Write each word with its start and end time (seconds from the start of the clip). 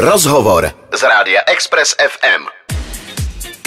Rozhovor 0.00 0.70
z 0.92 1.02
rádia 1.02 1.42
Express 1.42 1.96
FM. 1.98 2.57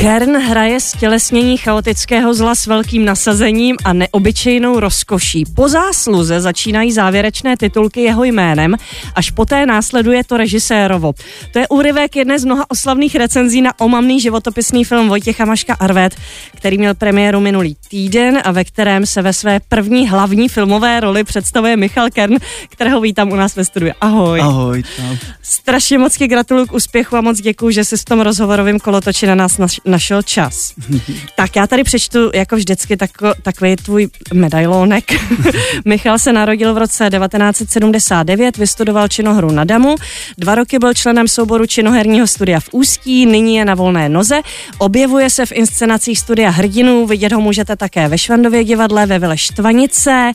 Kern 0.02 0.38
hraje 0.38 0.80
stělesnění 0.80 1.58
chaotického 1.58 2.34
zla 2.34 2.56
s 2.56 2.68
velkým 2.68 3.06
nasazením 3.06 3.76
a 3.84 3.94
neobyčejnou 3.94 4.80
rozkoší. 4.80 5.44
Po 5.56 5.70
zásluze 5.70 6.42
začínají 6.42 6.92
závěrečné 6.92 7.58
titulky 7.58 8.02
jeho 8.02 8.24
jménem, 8.24 8.76
až 9.16 9.32
poté 9.32 9.66
následuje 9.66 10.24
to 10.24 10.38
režisérovo. 10.38 11.14
To 11.54 11.60
je 11.60 11.68
úryvek 11.68 12.16
jedné 12.16 12.40
z 12.40 12.46
mnoha 12.46 12.66
oslavných 12.70 13.16
recenzí 13.16 13.62
na 13.62 13.80
omamný 13.80 14.22
životopisný 14.22 14.84
film 14.84 15.10
Vojtěcha 15.10 15.46
Maška 15.46 15.74
Arvet, 15.74 16.16
který 16.56 16.78
měl 16.78 16.94
premiéru 16.94 17.40
minulý 17.40 17.76
týden 17.90 18.42
a 18.44 18.52
ve 18.52 18.64
kterém 18.64 19.06
se 19.06 19.22
ve 19.22 19.34
své 19.34 19.60
první 19.70 20.10
hlavní 20.10 20.50
filmové 20.50 21.00
roli 21.00 21.24
představuje 21.24 21.78
Michal 21.78 22.10
Kern, 22.10 22.36
kterého 22.70 23.02
vítám 23.02 23.32
u 23.32 23.36
nás 23.36 23.56
ve 23.56 23.66
studiu. 23.66 23.94
Ahoj. 24.02 24.42
Ahoj. 24.42 24.84
Tam. 24.98 25.18
Strašně 25.42 25.98
moc 25.98 26.18
gratuluju 26.18 26.66
k 26.66 26.74
úspěchu 26.74 27.16
a 27.16 27.22
moc 27.22 27.42
děkuji, 27.42 27.70
že 27.72 27.84
jsi 27.84 27.98
v 27.98 28.06
tom 28.06 28.22
rozhovorovém 28.22 28.80
kolotoči 28.80 29.28
na 29.28 29.36
nás 29.36 29.58
naš, 29.58 29.82
našel 29.92 30.22
čas. 30.22 30.74
tak 31.36 31.56
já 31.56 31.68
tady 31.68 31.84
přečtu 31.84 32.32
jako 32.34 32.56
vždycky 32.56 32.98
tako, 32.98 33.34
takový 33.44 33.76
tvůj 33.76 34.08
medailonek. 34.34 35.04
Michal 35.86 36.20
se 36.20 36.34
narodil 36.34 36.74
v 36.74 36.78
roce 36.78 37.10
1979, 37.10 38.58
vystudoval 38.58 39.08
činohru 39.08 39.52
na 39.52 39.64
Damu, 39.64 39.96
dva 40.38 40.56
roky 40.56 40.80
byl 40.80 40.94
členem 40.94 41.28
souboru 41.28 41.66
činoherního 41.66 42.28
studia 42.28 42.60
v 42.60 42.70
Ústí, 42.72 43.26
nyní 43.26 43.56
je 43.56 43.66
na 43.66 43.76
volné 43.76 44.10
noze, 44.10 44.42
objevuje 44.78 45.30
se 45.30 45.46
v 45.46 45.52
inscenacích 45.52 46.20
studia 46.20 46.50
Hrdinů, 46.50 47.08
vidět 47.08 47.32
ho 47.32 47.42
můžete 47.42 47.76
také 47.76 48.08
ve 48.08 48.18
Švandově 48.18 48.64
divadle, 48.64 49.06
ve 49.06 49.20
Vile 49.20 49.38
Štvanice, 49.38 50.32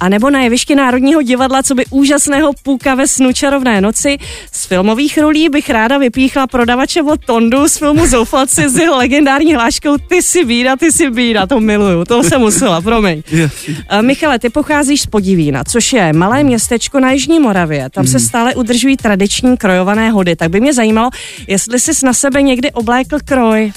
a 0.00 0.08
nebo 0.08 0.30
na 0.30 0.40
jevišti 0.40 0.74
Národního 0.74 1.22
divadla, 1.22 1.62
co 1.62 1.74
by 1.74 1.84
úžasného 1.90 2.52
půka 2.62 2.94
ve 2.94 3.08
snu 3.08 3.32
čarovné 3.32 3.80
noci. 3.80 4.18
Z 4.52 4.66
filmových 4.66 5.18
rolí 5.18 5.48
bych 5.48 5.70
ráda 5.70 5.98
vypíchla 5.98 6.46
prodavače 6.46 7.02
od 7.02 7.24
Tondu 7.26 7.68
z 7.68 7.76
filmu 7.76 8.06
Zoufalci 8.06 8.66
jeho 8.83 8.83
legendární 8.96 9.54
hláškou 9.54 9.96
Ty 10.08 10.22
si 10.22 10.44
bída, 10.44 10.76
ty 10.76 10.92
si 10.92 11.10
bída, 11.10 11.46
to 11.46 11.60
miluju, 11.60 12.04
to 12.04 12.22
jsem 12.22 12.40
musela, 12.40 12.80
promiň. 12.80 13.22
Uh, 13.92 14.02
Michale, 14.02 14.38
ty 14.38 14.50
pocházíš 14.50 15.00
z 15.00 15.06
Podivína, 15.06 15.64
což 15.64 15.92
je 15.92 16.12
malé 16.12 16.42
městečko 16.42 17.00
na 17.00 17.10
Jižní 17.10 17.40
Moravě. 17.40 17.90
Tam 17.90 18.06
se 18.06 18.20
stále 18.20 18.54
udržují 18.54 18.96
tradiční 18.96 19.56
krojované 19.56 20.10
hody. 20.10 20.36
Tak 20.36 20.50
by 20.50 20.60
mě 20.60 20.74
zajímalo, 20.74 21.10
jestli 21.48 21.80
jsi 21.80 22.06
na 22.06 22.12
sebe 22.12 22.42
někdy 22.42 22.72
oblékl 22.72 23.18
kroj. 23.24 23.72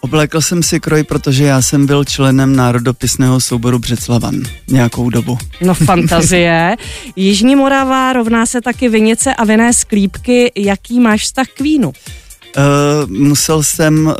Oblékl 0.00 0.40
jsem 0.40 0.62
si 0.62 0.80
kroj, 0.80 1.04
protože 1.04 1.44
já 1.44 1.62
jsem 1.62 1.86
byl 1.86 2.04
členem 2.04 2.56
národopisného 2.56 3.40
souboru 3.40 3.78
Břeclavan 3.78 4.34
nějakou 4.68 5.10
dobu. 5.10 5.38
No 5.60 5.74
fantazie. 5.86 6.76
Jižní 7.16 7.56
Morava 7.56 8.12
rovná 8.12 8.46
se 8.46 8.60
taky 8.60 8.88
vinice 8.88 9.34
a 9.34 9.44
vinné 9.44 9.72
sklípky. 9.72 10.52
Jaký 10.56 11.00
máš 11.00 11.22
vztah 11.22 11.46
k 11.46 11.60
vínu? 11.60 11.92
Uh, 12.56 13.10
musel 13.10 13.62
jsem 13.62 14.06
uh, 14.06 14.14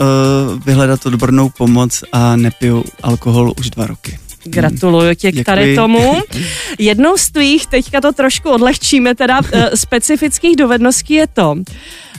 vyhledat 0.64 1.06
odbornou 1.06 1.48
pomoc 1.48 2.05
a 2.12 2.37
nepiju 2.37 2.84
alkohol 3.03 3.53
už 3.59 3.70
dva 3.70 3.87
roky. 3.87 4.19
Gratuluju 4.45 5.14
tě 5.14 5.33
k 5.33 5.45
tady 5.45 5.77
tomu. 5.77 6.22
Jednou 6.78 7.17
z 7.17 7.31
tvých, 7.31 7.67
teďka 7.67 8.00
to 8.00 8.12
trošku 8.12 8.50
odlehčíme, 8.50 9.14
teda 9.14 9.41
eh, 9.53 9.77
specifických 9.77 10.56
dovedností 10.56 11.14
je 11.14 11.27
to, 11.27 11.56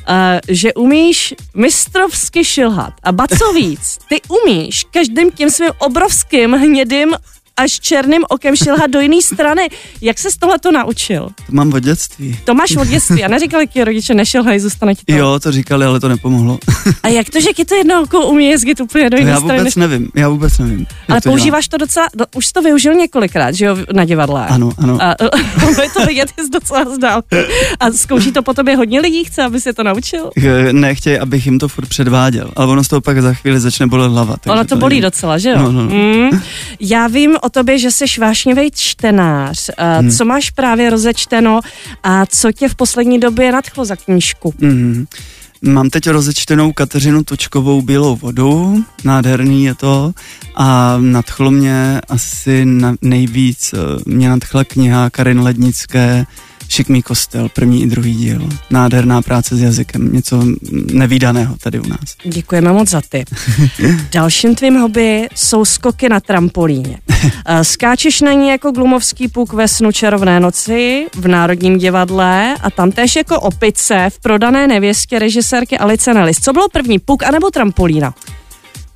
eh, 0.08 0.42
že 0.48 0.74
umíš 0.74 1.34
mistrovsky 1.56 2.46
šilhat. 2.46 2.94
A 3.04 3.12
ba 3.12 3.28
co 3.28 3.54
víc, 3.54 3.98
ty 4.10 4.22
umíš 4.30 4.86
každým 4.92 5.32
tím 5.32 5.50
svým 5.50 5.72
obrovským 5.78 6.52
hnědým 6.54 7.16
až 7.58 7.80
černým 7.80 8.22
okem 8.30 8.56
šilhat 8.56 8.92
do 8.92 9.00
jiné 9.00 9.22
strany. 9.22 9.70
Jak 10.02 10.20
se 10.20 10.32
z 10.32 10.38
tohle 10.38 10.60
to 10.60 10.72
naučil? 10.72 11.30
To 11.48 11.52
mám 11.52 11.74
od 11.74 11.80
dětství. 11.84 12.40
To 12.44 12.54
máš 12.54 12.76
od 12.76 12.88
dětství. 12.88 13.24
A 13.24 13.28
neříkali 13.28 13.68
ti 13.68 13.84
rodiče, 13.84 14.14
nešilhaj, 14.14 14.60
zůstane 14.60 14.96
ti 14.96 15.02
to. 15.06 15.14
Jo, 15.14 15.40
to 15.40 15.52
říkali, 15.52 15.86
ale 15.86 16.00
to 16.00 16.10
nepomohlo. 16.10 16.60
A 17.04 17.08
jak 17.08 17.30
to, 17.30 17.42
že 17.42 17.50
ti 17.56 17.66
to 17.66 17.76
jedno 17.76 18.02
oko 18.02 18.28
umí 18.28 18.46
jezdit 18.48 18.80
úplně 18.82 19.10
do 19.10 19.18
jiné 19.18 19.32
já 19.32 19.38
strany? 19.38 19.60
vůbec 19.60 19.76
nevím, 19.76 20.10
já 20.16 20.30
vůbec 20.30 20.58
nevím. 20.58 20.88
Ale 21.10 21.22
to 21.22 21.30
používáš 21.30 21.68
to 21.68 21.78
docela, 21.78 22.08
do, 22.16 22.26
už 22.36 22.46
jsi 22.46 22.54
to 22.54 22.62
využil 22.62 22.94
několikrát, 22.94 23.52
že 23.56 23.66
jo, 23.66 23.78
na 23.94 24.06
divadle. 24.06 24.46
Ano, 24.48 24.72
ano. 24.78 24.98
A 25.02 25.16
ono 25.68 25.84
je 25.84 25.90
to 25.90 26.06
vidět 26.06 26.30
z 26.46 26.50
docela 26.50 26.86
zdál. 26.96 27.22
A 27.80 27.92
zkouší 27.92 28.32
to 28.32 28.44
po 28.44 28.54
tobě 28.54 28.76
hodně 28.78 29.00
lidí, 29.02 29.24
chce, 29.24 29.44
aby 29.44 29.62
se 29.62 29.74
to 29.74 29.84
naučil? 29.84 30.30
Eh, 30.38 30.74
Nechtěj, 30.74 31.20
abych 31.20 31.46
jim 31.46 31.60
to 31.60 31.68
furt 31.68 31.90
předváděl, 31.90 32.52
ale 32.56 32.68
ono 32.68 32.84
z 32.84 32.88
toho 32.88 33.02
pak 33.02 33.22
za 33.22 33.34
chvíli 33.34 33.60
začne 33.60 33.88
bolet 33.88 34.12
hlava. 34.12 34.36
Ono 34.48 34.66
to 34.66 34.76
bolí 34.76 34.96
nevím. 34.96 35.02
docela, 35.02 35.38
že 35.38 35.50
jo? 35.50 35.58
No, 35.58 35.72
no, 35.72 35.84
no. 35.84 35.90
Mm. 35.96 36.42
Já 36.80 37.08
vím 37.08 37.38
o 37.42 37.50
tobě, 37.50 37.80
že 37.80 37.92
jsi 37.92 38.06
vášnivý 38.20 38.72
čtenář. 38.72 39.70
A 39.78 39.98
Hmm. 39.98 40.12
Co 40.12 40.26
máš 40.26 40.50
právě 40.50 40.90
rozečteno 40.90 41.60
a 42.04 42.26
co 42.26 42.52
tě 42.52 42.70
v 42.70 42.76
poslední 42.76 43.20
době 43.20 43.52
nadchlo 43.52 43.86
za 43.86 43.96
knížku? 43.96 44.54
Mhm. 44.60 45.06
Mám 45.64 45.90
teď 45.90 46.10
rozečtenou 46.10 46.74
Kateřinu 46.74 47.24
Točkovou 47.24 47.82
Bílou 47.82 48.16
vodu, 48.16 48.84
nádherný 49.04 49.64
je 49.64 49.76
to 49.76 50.12
a 50.56 50.98
nadchlo 50.98 51.52
mě 51.52 52.02
asi 52.10 52.66
na, 52.66 52.96
nejvíc, 53.02 53.74
eh, 53.74 53.78
mě 54.06 54.30
nadchla 54.30 54.64
kniha 54.64 55.10
Karin 55.10 55.40
Lednické 55.40 56.26
Šikmý 56.72 57.02
kostel, 57.02 57.50
první 57.50 57.84
i 57.84 57.88
druhý 57.88 58.16
díl. 58.16 58.50
Nádherná 58.70 59.22
práce 59.22 59.56
s 59.56 59.62
jazykem, 59.62 60.14
něco 60.14 60.44
nevýdaného 60.94 61.56
tady 61.64 61.80
u 61.80 61.88
nás. 61.88 62.00
Děkujeme 62.26 62.72
moc 62.74 62.90
za 62.90 63.02
tip. 63.10 63.30
Dalším 64.14 64.56
tvým 64.56 64.76
hobby 64.76 65.28
jsou 65.36 65.66
skoky 65.66 66.10
na 66.10 66.20
trampolíně. 66.20 66.98
Eh, 67.46 67.64
Skáčeš 67.64 68.22
na 68.22 68.34
ní 68.34 68.50
jako 68.50 68.72
glumovský 68.72 69.28
puk 69.28 69.54
ve 69.54 69.68
snu 69.68 69.92
čarovné 69.92 70.40
noci 70.40 71.06
v 71.16 71.28
Národním 71.28 71.78
divadle 71.78 72.56
a 72.62 72.70
tam 72.70 72.92
též 72.92 73.16
jako 73.16 73.40
opice 73.40 74.08
v 74.10 74.20
prodané 74.20 74.68
nevěstě 74.68 75.20
režisérky 75.20 75.78
Alice 75.78 76.14
Nellis. 76.14 76.40
Co 76.40 76.54
bylo 76.54 76.70
první, 76.70 77.00
puk 77.00 77.24
anebo 77.24 77.52
trampolína? 77.52 78.14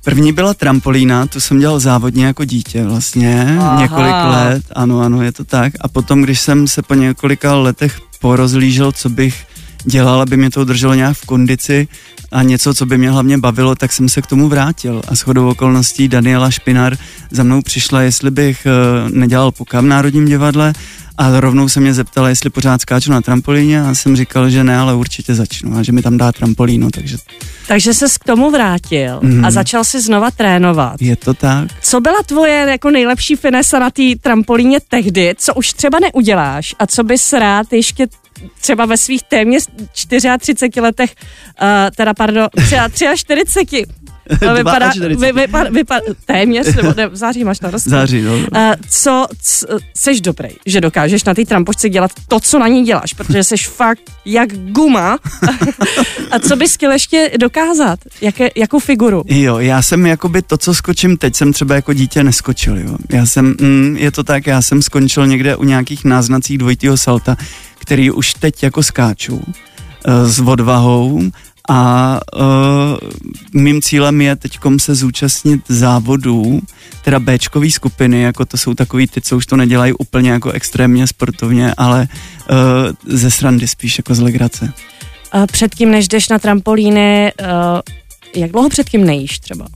První 0.06 0.32
byla 0.32 0.54
trampolína, 0.54 1.26
tu 1.26 1.40
jsem 1.40 1.58
dělal 1.58 1.80
závodně 1.80 2.26
jako 2.26 2.44
dítě 2.44 2.84
vlastně. 2.84 3.56
Aha. 3.60 3.80
několik 3.80 4.12
let, 4.12 4.62
ano, 4.72 5.00
ano, 5.00 5.22
je 5.22 5.32
to 5.32 5.44
tak. 5.44 5.72
A 5.80 5.88
potom, 5.88 6.22
když 6.22 6.40
jsem 6.40 6.68
se 6.68 6.82
po 6.82 6.94
několika 6.94 7.54
letech 7.54 8.00
porozlížel, 8.20 8.92
co 8.92 9.08
bych 9.08 9.45
dělal, 9.86 10.20
aby 10.20 10.36
mě 10.36 10.50
to 10.50 10.60
udrželo 10.60 10.94
nějak 10.94 11.16
v 11.16 11.26
kondici 11.26 11.88
a 12.32 12.42
něco, 12.42 12.74
co 12.74 12.86
by 12.86 12.98
mě 12.98 13.10
hlavně 13.10 13.38
bavilo, 13.38 13.74
tak 13.74 13.92
jsem 13.92 14.08
se 14.08 14.22
k 14.22 14.26
tomu 14.26 14.48
vrátil. 14.48 15.02
A 15.08 15.14
shodou 15.14 15.48
okolností 15.50 16.08
Daniela 16.08 16.50
Špinar 16.50 16.96
za 17.30 17.42
mnou 17.42 17.62
přišla, 17.62 18.02
jestli 18.02 18.30
bych 18.30 18.66
eh, 18.66 18.70
nedělal 19.10 19.52
puka 19.52 19.80
v 19.80 19.84
Národním 19.84 20.24
divadle 20.26 20.72
a 21.18 21.40
rovnou 21.40 21.68
se 21.68 21.80
mě 21.80 21.94
zeptala, 21.94 22.28
jestli 22.28 22.50
pořád 22.50 22.80
skáču 22.80 23.10
na 23.12 23.20
trampolíně 23.20 23.82
a 23.82 23.94
jsem 23.94 24.16
říkal, 24.16 24.50
že 24.50 24.64
ne, 24.64 24.78
ale 24.78 24.94
určitě 24.94 25.34
začnu 25.34 25.76
a 25.78 25.82
že 25.82 25.92
mi 25.92 26.02
tam 26.02 26.16
dá 26.16 26.32
trampolínu, 26.32 26.90
takže 26.90 27.16
Takže 27.68 27.94
ses 27.94 28.18
k 28.18 28.24
tomu 28.24 28.50
vrátil 28.50 29.20
Mhm. 29.22 29.44
a 29.44 29.50
začal 29.50 29.84
si 29.84 30.00
znova 30.00 30.30
trénovat. 30.30 31.02
je 31.02 31.16
to 31.16 31.34
tak. 31.34 31.68
Co 31.82 32.00
byla 32.00 32.22
tvoje 32.26 32.66
jako 32.70 32.90
nejlepší 32.90 33.36
finesa 33.36 33.78
na 33.78 33.90
té 33.90 34.02
trampolíně 34.20 34.78
tehdy, 34.88 35.34
co 35.38 35.54
už 35.54 35.72
třeba 35.72 35.98
neuděláš 35.98 36.74
a 36.78 36.86
co 36.86 37.04
bys 37.04 37.32
rád 37.32 37.72
ještě 37.72 38.06
třeba 38.60 38.86
ve 38.86 38.96
svých 38.96 39.22
téměř 39.22 39.66
34 39.92 40.80
letech, 40.80 41.14
uh, 41.62 41.68
teda 41.96 42.14
pardon, 42.14 42.48
třeba 42.64 42.88
43, 43.16 43.86
ale 44.48 44.58
vypadá, 44.58 44.90
42. 44.90 45.26
vy, 45.26 45.32
vypadá, 45.32 45.70
vypadá, 45.70 46.00
téměř, 46.24 46.74
nebo 46.76 46.94
ne, 46.96 47.08
v 47.08 47.16
září 47.16 47.44
máš 47.44 47.60
na 47.60 47.70
Září, 47.74 48.22
no. 48.22 48.36
Uh, 48.36 48.44
co, 48.88 49.26
c, 49.40 49.66
seš 49.96 50.20
dobrý, 50.20 50.48
že 50.66 50.80
dokážeš 50.80 51.24
na 51.24 51.34
té 51.34 51.44
trampošce 51.44 51.88
dělat 51.88 52.10
to, 52.28 52.40
co 52.40 52.58
na 52.58 52.68
ní 52.68 52.84
děláš, 52.84 53.12
protože 53.12 53.44
seš 53.44 53.68
fakt 53.76 54.00
jak 54.24 54.48
guma. 54.52 55.18
a 56.30 56.38
co 56.38 56.56
bys 56.56 56.74
chtěl 56.74 56.92
ještě 56.92 57.30
dokázat? 57.40 57.98
Jaké, 58.20 58.48
jakou 58.56 58.78
figuru? 58.78 59.22
Jo, 59.26 59.58
já 59.58 59.82
jsem 59.82 60.06
jakoby 60.06 60.42
to, 60.42 60.58
co 60.58 60.74
skočím 60.74 61.16
teď, 61.16 61.36
jsem 61.36 61.52
třeba 61.52 61.74
jako 61.74 61.92
dítě 61.92 62.24
neskočil, 62.24 62.78
jo. 62.78 62.96
Já 63.12 63.26
jsem, 63.26 63.54
mm, 63.60 63.96
je 63.96 64.10
to 64.10 64.24
tak, 64.24 64.46
já 64.46 64.62
jsem 64.62 64.82
skončil 64.82 65.26
někde 65.26 65.56
u 65.56 65.64
nějakých 65.64 66.04
náznací 66.04 66.58
dvojitýho 66.58 66.96
salta, 66.96 67.36
který 67.86 68.10
už 68.10 68.34
teď 68.34 68.62
jako 68.62 68.82
skáču 68.82 69.36
uh, 69.36 69.42
s 70.24 70.40
odvahou 70.40 71.22
a 71.68 72.20
uh, 72.36 72.42
mým 73.52 73.82
cílem 73.82 74.20
je 74.20 74.36
teďkom 74.36 74.78
se 74.78 74.94
zúčastnit 74.94 75.60
závodů, 75.68 76.60
teda 77.04 77.18
Bčkový 77.20 77.72
skupiny, 77.72 78.22
jako 78.22 78.44
to 78.44 78.56
jsou 78.56 78.74
takový 78.74 79.06
ty, 79.06 79.20
co 79.20 79.36
už 79.36 79.46
to 79.46 79.56
nedělají 79.56 79.92
úplně 79.92 80.30
jako 80.30 80.50
extrémně 80.50 81.06
sportovně, 81.06 81.74
ale 81.76 82.08
uh, 82.50 83.16
ze 83.16 83.30
srandy 83.30 83.68
spíš 83.68 83.98
jako 83.98 84.14
z 84.14 84.20
legrace. 84.20 84.72
Předtím, 85.52 85.90
než 85.90 86.08
jdeš 86.08 86.28
na 86.28 86.38
trampolíny, 86.38 87.32
uh, 87.40 87.46
jak 88.36 88.52
dlouho 88.52 88.68
předtím 88.68 89.04
nejíš 89.04 89.38
třeba? 89.38 89.66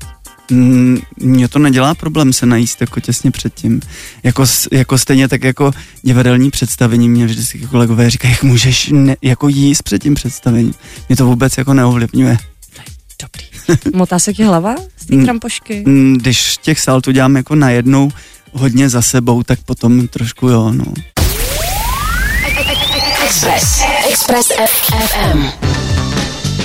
Mm, 0.50 0.98
Mně 1.16 1.48
to 1.48 1.58
nedělá 1.58 1.94
problém 1.94 2.32
se 2.32 2.46
najíst 2.46 2.80
jako 2.80 3.00
těsně 3.00 3.30
předtím. 3.30 3.80
Jako, 4.22 4.44
jako 4.72 4.98
stejně 4.98 5.28
tak 5.28 5.44
jako 5.44 5.70
divadelní 6.02 6.50
představení 6.50 7.08
mě 7.08 7.26
vždycky 7.26 7.58
kolegové 7.58 8.10
říkají, 8.10 8.32
jak 8.32 8.42
můžeš 8.42 8.88
ne, 8.92 9.16
jako 9.22 9.48
jíst 9.48 9.82
před 9.82 10.02
tím 10.02 10.14
představením. 10.14 10.74
Mě 11.08 11.16
to 11.16 11.26
vůbec 11.26 11.58
jako 11.58 11.74
neovlivňuje. 11.74 12.36
Dobrý. 13.22 13.46
Motá 13.94 14.18
se 14.18 14.32
ti 14.34 14.44
hlava 14.44 14.74
z 14.96 15.06
té 15.06 15.16
Mm. 15.16 15.24
trampošky? 15.24 15.82
Mm, 15.86 16.18
Když 16.18 16.56
těch 16.56 16.80
saltů 16.80 17.12
dělám 17.12 17.36
jako 17.36 17.54
najednou 17.54 18.10
hodně 18.52 18.88
za 18.88 19.02
sebou, 19.02 19.42
tak 19.42 19.58
potom 19.66 20.08
trošku 20.08 20.48
jo, 20.48 20.72
no. 20.72 20.84
Express. 23.26 23.82
Express 24.10 24.48
FM. 24.66 25.69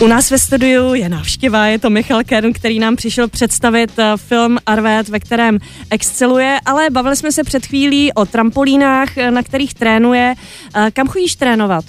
U 0.02 0.08
nás 0.08 0.32
ve 0.32 0.40
studiu 0.40 0.94
je 0.94 1.10
návštěva, 1.10 1.66
je 1.66 1.80
to 1.80 1.90
Michal 1.90 2.24
Kern, 2.24 2.54
který 2.54 2.80
nám 2.80 2.96
přišel 2.96 3.28
představit 3.28 3.92
eh, 4.00 4.14
film 4.16 4.58
Arvet, 4.66 5.10
ve 5.10 5.20
kterém 5.20 5.60
exceluje, 5.90 6.60
ale 6.66 6.90
bavili 6.90 7.16
jsme 7.16 7.32
se 7.32 7.44
před 7.44 7.66
chvílí 7.66 8.14
o 8.14 8.26
trampolínách, 8.26 9.18
eh, 9.18 9.32
na 9.32 9.44
kterých 9.44 9.74
trénuje. 9.74 10.36
Eh, 10.76 10.92
Kam 10.92 11.08
chodíš 11.08 11.36
trénovat? 11.36 11.86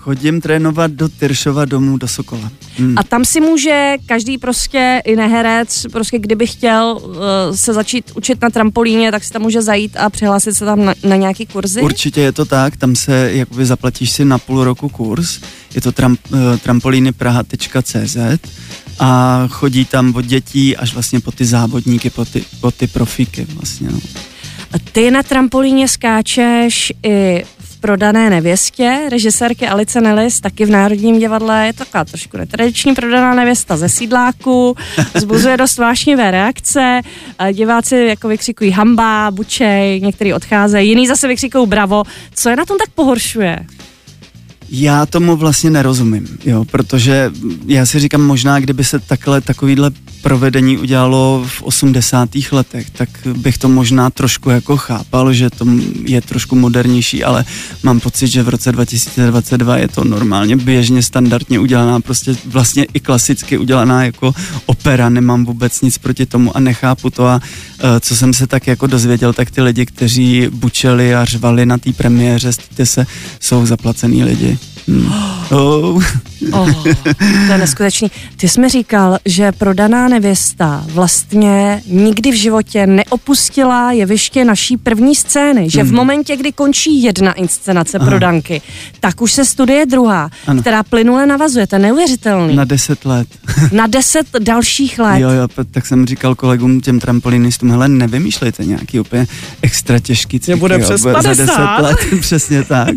Chodím 0.00 0.40
trénovat 0.40 0.90
do 0.90 1.08
Tyršova 1.08 1.64
domů 1.64 1.96
do 1.96 2.08
Sokola. 2.08 2.50
Hmm. 2.78 2.94
A 2.98 3.02
tam 3.02 3.24
si 3.24 3.40
může 3.40 3.96
každý 4.06 4.38
prostě 4.38 5.02
i 5.04 5.16
neherec, 5.16 5.86
prostě 5.92 6.18
kdyby 6.18 6.46
chtěl 6.46 7.00
uh, 7.02 7.16
se 7.54 7.72
začít 7.72 8.10
učit 8.14 8.42
na 8.42 8.50
trampolíně, 8.50 9.10
tak 9.10 9.24
si 9.24 9.32
tam 9.32 9.42
může 9.42 9.62
zajít 9.62 9.96
a 9.96 10.10
přihlásit 10.10 10.54
se 10.54 10.64
tam 10.64 10.84
na, 10.84 10.94
na 11.04 11.16
nějaký 11.16 11.46
kurzy? 11.46 11.80
Určitě 11.80 12.20
je 12.20 12.32
to 12.32 12.44
tak, 12.44 12.76
tam 12.76 12.96
se 12.96 13.30
jakoby 13.32 13.66
zaplatíš 13.66 14.10
si 14.10 14.24
na 14.24 14.38
půl 14.38 14.64
roku 14.64 14.88
kurz, 14.88 15.40
je 15.74 15.80
to 15.80 15.92
tram, 15.92 16.16
uh, 16.32 16.38
trampolínypraha.cz 16.62 18.16
a 18.98 19.42
chodí 19.50 19.84
tam 19.84 20.14
od 20.14 20.24
dětí 20.24 20.76
až 20.76 20.94
vlastně 20.94 21.20
po 21.20 21.32
ty 21.32 21.44
závodníky, 21.44 22.10
po 22.10 22.24
ty, 22.24 22.44
po 22.60 22.70
ty 22.70 22.86
profíky 22.86 23.46
vlastně. 23.54 23.88
No. 23.90 24.00
Ty 24.92 25.10
na 25.10 25.22
trampolíně 25.22 25.88
skáčeš 25.88 26.92
i 27.02 27.44
prodané 27.80 28.30
nevěstě, 28.30 29.00
režisérky 29.10 29.68
Alice 29.68 30.00
Nellis, 30.00 30.40
taky 30.40 30.64
v 30.64 30.70
Národním 30.70 31.18
divadle, 31.18 31.66
je 31.66 31.72
to 31.72 31.84
taková 31.84 32.04
trošku 32.04 32.36
netradiční 32.36 32.94
prodaná 32.94 33.34
nevěsta 33.34 33.76
ze 33.76 33.88
sídláku, 33.88 34.76
zbuzuje 35.14 35.56
dost 35.56 35.78
vášnivé 35.78 36.30
reakce, 36.30 37.00
diváci 37.52 37.96
jako 37.96 38.28
vykřikují 38.28 38.70
hamba, 38.70 39.30
bučej, 39.30 40.00
některý 40.00 40.34
odcházejí, 40.34 40.88
jiný 40.88 41.06
zase 41.06 41.28
vykřikují 41.28 41.66
bravo. 41.66 42.02
Co 42.34 42.50
je 42.50 42.56
na 42.56 42.64
tom 42.64 42.78
tak 42.78 42.88
pohoršuje? 42.94 43.58
Já 44.72 45.06
tomu 45.06 45.36
vlastně 45.36 45.70
nerozumím, 45.70 46.28
jo, 46.44 46.64
protože 46.64 47.30
já 47.66 47.86
si 47.86 47.98
říkám, 47.98 48.22
možná 48.22 48.60
kdyby 48.60 48.84
se 48.84 48.98
takhle 48.98 49.40
takovýhle 49.40 49.90
provedení 50.22 50.78
udělalo 50.78 51.44
v 51.48 51.62
80. 51.62 52.28
letech, 52.52 52.90
tak 52.90 53.08
bych 53.36 53.58
to 53.58 53.68
možná 53.68 54.10
trošku 54.10 54.50
jako 54.50 54.76
chápal, 54.76 55.32
že 55.32 55.50
to 55.50 55.66
je 56.04 56.20
trošku 56.20 56.56
modernější, 56.56 57.24
ale 57.24 57.44
mám 57.82 58.00
pocit, 58.00 58.28
že 58.28 58.42
v 58.42 58.48
roce 58.48 58.72
2022 58.72 59.76
je 59.76 59.88
to 59.88 60.04
normálně 60.04 60.56
běžně 60.56 61.02
standardně 61.02 61.58
udělaná, 61.58 62.00
prostě 62.00 62.36
vlastně 62.46 62.86
i 62.94 63.00
klasicky 63.00 63.58
udělaná 63.58 64.04
jako 64.04 64.34
opera, 64.66 65.08
nemám 65.08 65.44
vůbec 65.44 65.80
nic 65.80 65.98
proti 65.98 66.26
tomu 66.26 66.56
a 66.56 66.60
nechápu 66.60 67.10
to 67.10 67.26
a 67.26 67.40
e, 67.78 68.00
co 68.00 68.16
jsem 68.16 68.34
se 68.34 68.46
tak 68.46 68.66
jako 68.66 68.86
dozvěděl, 68.86 69.32
tak 69.32 69.50
ty 69.50 69.62
lidi, 69.62 69.86
kteří 69.86 70.48
bučeli 70.50 71.14
a 71.14 71.24
řvali 71.24 71.66
na 71.66 71.78
té 71.78 71.92
premiéře, 71.92 72.50
se, 72.84 73.06
jsou 73.40 73.66
zaplacený 73.66 74.24
lidi. 74.24 74.58
Hmm. 74.88 75.12
Oh. 75.50 76.02
oh, 76.52 76.84
to 77.46 77.52
je 77.52 77.58
neskutečný. 77.58 78.10
Ty 78.36 78.48
jsi 78.48 78.60
mi 78.60 78.68
říkal, 78.68 79.18
že 79.24 79.52
prodaná 79.52 80.08
nevěsta 80.08 80.84
vlastně 80.86 81.82
nikdy 81.86 82.30
v 82.30 82.34
životě 82.34 82.86
neopustila 82.86 83.92
jeviště 83.92 84.44
naší 84.44 84.76
první 84.76 85.14
scény, 85.14 85.70
že 85.70 85.82
v 85.82 85.86
hmm. 85.86 85.96
momentě, 85.96 86.36
kdy 86.36 86.52
končí 86.52 87.02
jedna 87.02 87.32
inscenace 87.32 87.98
Aha. 87.98 88.10
prodanky, 88.10 88.62
tak 89.00 89.22
už 89.22 89.32
se 89.32 89.44
studuje 89.44 89.86
druhá, 89.86 90.30
ano. 90.46 90.60
která 90.60 90.82
plynule 90.82 91.26
navazuje. 91.26 91.66
To 91.66 91.74
je 91.74 91.78
neuvěřitelný. 91.78 92.56
Na 92.56 92.64
deset 92.64 93.04
let. 93.04 93.28
Na 93.72 93.86
deset 93.86 94.26
dalších 94.38 94.98
let. 94.98 95.18
Jo, 95.18 95.30
jo, 95.30 95.48
tak 95.70 95.86
jsem 95.86 96.06
říkal 96.06 96.34
kolegům 96.34 96.80
těm 96.80 97.00
trampolinistům, 97.00 97.70
hele, 97.70 97.88
nevymýšlejte 97.88 98.64
nějaký 98.64 99.00
úplně 99.00 99.26
extra 99.62 99.98
těžký 99.98 100.40
cykl. 100.40 100.58
Bude 100.58 100.78
přes 100.78 101.02
50. 101.02 101.22
Za 101.22 101.42
deset 101.42 101.82
let, 101.82 101.98
přesně 102.20 102.64
tak. 102.64 102.94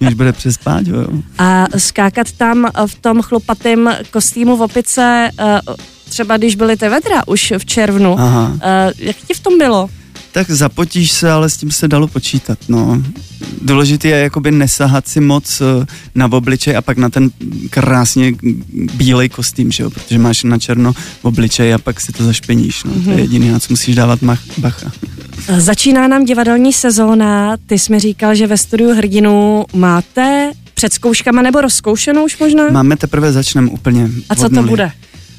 Už 0.00 0.14
bude 0.14 0.32
přes 0.32 0.58
pát, 0.58 0.86
jo. 0.86 1.06
A 1.38 1.66
skákat 1.78 2.32
tam 2.32 2.70
v 2.86 2.94
tom 2.94 3.22
chlupatém 3.22 3.90
kostýmu 4.10 4.56
v 4.56 4.62
opice, 4.62 5.30
eh, 5.38 5.60
třeba 6.08 6.36
když 6.36 6.54
byly 6.54 6.76
ty 6.76 6.88
vedra 6.88 7.28
už 7.28 7.52
v 7.58 7.64
červnu, 7.66 8.20
Aha. 8.20 8.52
Eh, 8.62 8.92
jak 8.98 9.16
ti 9.16 9.34
v 9.34 9.40
tom 9.40 9.58
bylo? 9.58 9.88
Tak 10.32 10.50
zapotíš 10.50 11.12
se, 11.12 11.30
ale 11.30 11.50
s 11.50 11.56
tím 11.56 11.70
se 11.70 11.88
dalo 11.88 12.08
počítat, 12.08 12.58
no. 12.68 13.02
Důležité 13.62 14.08
je 14.08 14.16
jakoby 14.16 14.50
nesahat 14.50 15.08
si 15.08 15.20
moc 15.20 15.60
eh, 15.60 15.86
na 16.14 16.32
obličej 16.32 16.76
a 16.76 16.82
pak 16.82 16.98
na 16.98 17.08
ten 17.08 17.30
krásně 17.70 18.32
bílej 18.72 19.28
kostým, 19.28 19.70
že 19.70 19.82
jo, 19.82 19.90
protože 19.90 20.18
máš 20.18 20.42
na 20.42 20.58
černo 20.58 20.94
obličej 21.22 21.74
a 21.74 21.78
pak 21.78 22.00
si 22.00 22.12
to 22.12 22.24
zašpeníš, 22.24 22.84
no. 22.84 22.92
Mm-hmm. 22.92 23.04
To 23.04 23.10
je 23.10 23.16
mhm. 23.16 23.22
jediný, 23.22 23.48
na 23.50 23.58
co 23.58 23.66
musíš 23.70 23.94
dávat 23.94 24.22
mach, 24.22 24.40
bacha. 24.58 24.92
Začíná 25.58 26.08
nám 26.08 26.24
divadelní 26.24 26.72
sezóna, 26.72 27.56
ty 27.66 27.78
jsi 27.78 27.92
mi 27.92 28.00
říkal, 28.00 28.34
že 28.34 28.46
ve 28.46 28.58
studiu 28.58 28.94
Hrdinu 28.94 29.64
máte 29.74 30.52
před 30.74 30.92
zkouškama 30.92 31.42
nebo 31.42 31.60
rozkoušenou 31.60 32.24
už 32.24 32.38
možná? 32.38 32.68
Máme 32.70 32.96
teprve 32.96 33.32
začneme 33.32 33.70
úplně. 33.70 34.10
A 34.28 34.34
co 34.34 34.48
to 34.48 34.62
bude? 34.62 34.92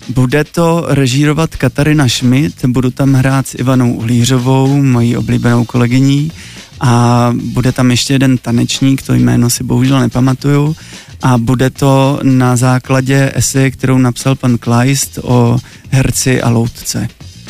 Bude 0.10 0.44
to 0.44 0.86
režírovat 0.88 1.56
Katarina 1.56 2.08
Schmidt, 2.08 2.66
budu 2.66 2.92
tam 2.92 3.14
hrát 3.14 3.48
s 3.48 3.56
Ivanou 3.56 3.94
Uhlířovou, 3.94 4.84
mojí 4.84 5.18
oblíbenou 5.18 5.66
kolegyní 5.66 6.32
a 6.80 7.34
bude 7.44 7.72
tam 7.72 7.92
ještě 7.92 8.14
jeden 8.14 8.38
tanečník, 8.38 9.02
to 9.02 9.14
jméno 9.14 9.50
si 9.50 9.64
bohužel 9.64 10.00
nepamatuju 10.00 10.76
a 11.22 11.38
bude 11.38 11.70
to 11.70 12.20
na 12.24 12.56
základě 12.56 13.32
esy, 13.36 13.72
kterou 13.72 13.98
napsal 13.98 14.36
pan 14.36 14.58
Kleist 14.58 15.20
o 15.24 15.58
herci 15.90 16.42
a 16.42 16.50
loutce 16.50 17.08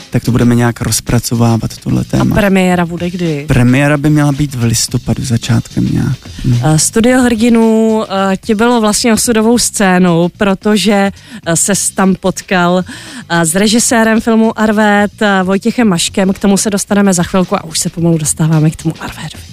tak 0.10 0.24
to 0.24 0.32
budeme 0.32 0.56
nějak 0.56 0.82
rozpracovávat, 0.82 1.78
tohle 1.78 2.04
téma. 2.04 2.36
A 2.36 2.40
premiéra 2.40 2.86
bude 2.86 3.10
kdy? 3.10 3.46
Premiéra 3.48 3.98
by 3.98 4.10
měla 4.10 4.32
být 4.32 4.56
v 4.56 4.64
listopadu 4.64 5.26
začátkem 5.26 5.88
nějak. 5.94 6.18
Hm. 6.46 6.78
Studio 6.78 7.22
hrdinů 7.22 7.98
uh, 7.98 8.06
ti 8.46 8.56
bylo 8.56 8.82
vlastně 8.82 9.14
osudovou 9.14 9.58
scénou, 9.58 10.30
protože 10.38 11.12
uh, 11.48 11.54
se 11.54 11.74
tam 11.96 12.16
potkal 12.16 12.74
uh, 12.74 13.42
s 13.42 13.56
režisérem 13.56 14.22
filmu 14.22 14.60
Arvet, 14.60 15.12
uh, 15.22 15.28
Vojtěchem 15.48 15.88
Maškem, 15.88 16.34
k 16.34 16.40
tomu 16.40 16.58
se 16.58 16.70
dostaneme 16.70 17.14
za 17.14 17.24
chvilku 17.24 17.56
a 17.56 17.64
už 17.64 17.80
se 17.80 17.90
pomalu 17.90 18.18
dostáváme 18.18 18.70
k 18.70 18.76
tomu 18.76 18.94
Arvédovi. 19.00 19.44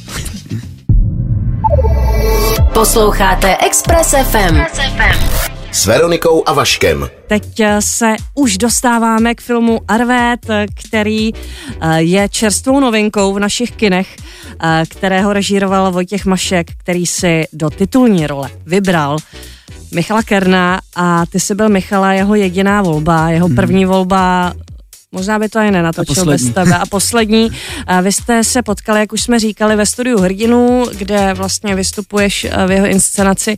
Posloucháte 2.74 3.56
Express 3.56 4.08
FM. 4.08 4.56
Express 4.56 4.78
FM 4.78 5.51
s 5.72 5.86
Veronikou 5.86 6.42
a 6.46 6.52
Vaškem. 6.52 7.08
Teď 7.26 7.60
eh, 7.60 7.82
se 7.82 8.14
už 8.34 8.58
dostáváme 8.58 9.34
k 9.34 9.40
filmu 9.40 9.80
Arvet, 9.88 10.50
eh, 10.50 10.66
který 10.86 11.30
eh, 11.34 12.02
je 12.02 12.28
čerstvou 12.28 12.80
novinkou 12.80 13.34
v 13.34 13.38
našich 13.38 13.72
kinech, 13.72 14.16
kterého 14.88 15.32
režíroval 15.32 15.92
Vojtěch 15.92 16.26
Mašek, 16.26 16.66
který 16.76 17.06
si 17.06 17.44
do 17.52 17.70
titulní 17.70 18.26
role 18.26 18.50
vybral 18.66 19.16
Michala 19.94 20.22
Kerna 20.22 20.80
a 20.96 21.26
ty 21.26 21.40
jsi 21.40 21.54
byl 21.54 21.68
Michala 21.68 22.12
jeho 22.12 22.34
jediná 22.34 22.82
volba, 22.82 23.30
jeho 23.30 23.46
hmm. 23.46 23.56
první 23.56 23.84
volba 23.84 24.52
Možná 25.12 25.38
by 25.38 25.48
to 25.48 25.58
ani 25.58 25.70
nenatočil 25.70 26.24
bez 26.24 26.42
tebe. 26.42 26.74
A 26.76 26.86
poslední, 26.86 27.50
vy 28.02 28.12
jste 28.12 28.44
se 28.44 28.62
potkali, 28.62 29.00
jak 29.00 29.12
už 29.12 29.22
jsme 29.22 29.38
říkali, 29.38 29.76
ve 29.76 29.86
studiu 29.86 30.18
Hrdinů, 30.18 30.84
kde 30.98 31.34
vlastně 31.34 31.74
vystupuješ 31.74 32.46
v 32.66 32.70
jeho 32.70 32.86
inscenaci 32.86 33.56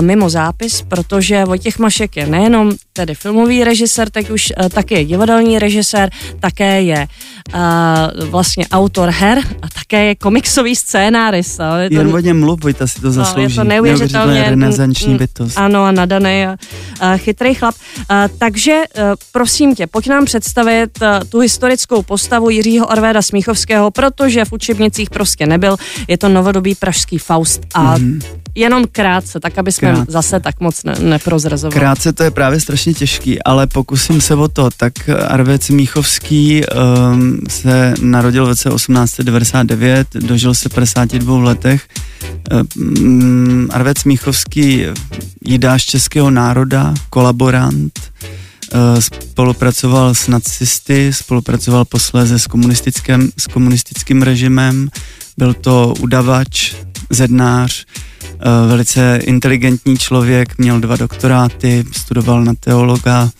mimo 0.00 0.30
zápis, 0.30 0.82
protože 0.88 1.44
Vojtěch 1.44 1.78
Mašek 1.78 2.16
je 2.16 2.26
nejenom 2.26 2.72
tedy 3.00 3.14
filmový 3.14 3.64
režisér, 3.64 4.10
tak 4.10 4.30
už 4.30 4.52
taky 4.68 4.94
je 4.94 5.04
divadelní 5.04 5.58
režisér, 5.58 6.10
také 6.40 6.82
je 6.82 7.06
vlastně 8.28 8.68
autor 8.68 9.08
her 9.08 9.38
a 9.62 9.68
také 9.68 10.04
je 10.04 10.14
komiksový 10.14 10.76
scénárista. 10.76 11.80
Je 11.80 11.90
to, 11.90 11.96
Jen 11.96 12.14
o 12.14 12.18
něm 12.18 12.40
mluv, 12.40 12.60
Vojta 12.62 12.86
si 12.86 13.00
to 13.00 13.10
zaslouží. 13.10 13.56
No, 13.56 13.62
je 13.62 13.64
to 13.64 13.64
neuvěřitelně 13.64 14.42
renesanční 14.42 15.14
bytost. 15.14 15.58
Ano, 15.58 15.84
a 15.84 15.92
nadaný 15.92 16.46
a, 16.46 16.56
a 17.00 17.16
chytrý 17.16 17.54
chlap. 17.54 17.74
A, 18.08 18.28
takže 18.38 18.82
prosím 19.32 19.74
tě, 19.74 19.86
pojď 19.86 20.06
nám 20.08 20.24
představit 20.24 20.90
eh, 21.02 21.20
tu 21.28 21.38
historickou 21.40 22.02
postavu 22.02 22.50
Jiřího 22.50 22.92
Arvéda 22.92 23.22
Smíchovského, 23.22 23.90
protože 23.90 24.44
v 24.44 24.52
učebnicích 24.52 25.10
prostě 25.10 25.46
nebyl. 25.46 25.76
Je 26.08 26.18
to 26.18 26.28
novodobý 26.28 26.74
pražský 26.74 27.18
Faust 27.18 27.60
a 27.74 27.98
mm. 27.98 28.20
Jenom 28.60 28.84
krátce, 28.92 29.40
tak 29.40 29.58
aby 29.58 29.72
jsme 29.72 29.92
krátce. 29.92 30.12
zase 30.12 30.40
tak 30.40 30.60
moc 30.60 30.84
ne, 30.84 30.94
neprozrazovali. 31.00 31.80
Krátce 31.80 32.12
to 32.12 32.22
je 32.22 32.30
právě 32.30 32.60
strašně 32.60 32.94
těžký, 32.94 33.42
ale 33.42 33.66
pokusím 33.66 34.20
se 34.20 34.34
o 34.34 34.48
to. 34.48 34.68
Tak 34.76 34.92
Arvéd 35.08 35.62
Smíchovský 35.62 36.62
um, 36.64 37.40
se 37.48 37.94
narodil 38.02 38.44
v 38.44 38.48
roce 38.48 38.70
1899, 38.70 40.08
dožil 40.14 40.54
se 40.54 40.68
52 40.68 41.38
letech. 41.38 41.88
Um, 42.76 43.68
Arvéd 43.72 43.98
Smíchovský 43.98 44.86
jídáš 45.44 45.84
českého 45.84 46.30
národa, 46.30 46.94
kolaborant, 47.10 48.10
Eh, 48.72 49.02
spolupracoval 49.02 50.14
s 50.14 50.28
nacisty, 50.28 51.12
spolupracoval 51.12 51.84
posléze 51.84 52.38
s, 52.38 52.46
komunistickým, 52.46 53.32
s 53.38 53.46
komunistickým 53.46 54.22
režimem, 54.22 54.88
byl 55.38 55.54
to 55.54 55.94
udavač, 56.00 56.74
zednář, 57.10 57.86
eh, 58.24 58.68
velice 58.68 59.20
inteligentní 59.22 59.98
člověk, 59.98 60.58
měl 60.58 60.80
dva 60.80 60.96
doktoráty, 60.96 61.84
studoval 61.92 62.44
na 62.44 62.54
teologa, 62.60 63.30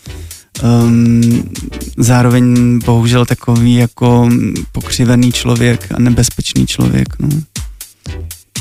um, 0.62 1.50
zároveň 1.96 2.78
bohužel 2.78 3.26
takový 3.26 3.74
jako 3.74 4.28
pokřivený 4.72 5.32
člověk 5.32 5.92
a 5.94 5.98
nebezpečný 5.98 6.66
člověk. 6.66 7.08
No 7.18 7.28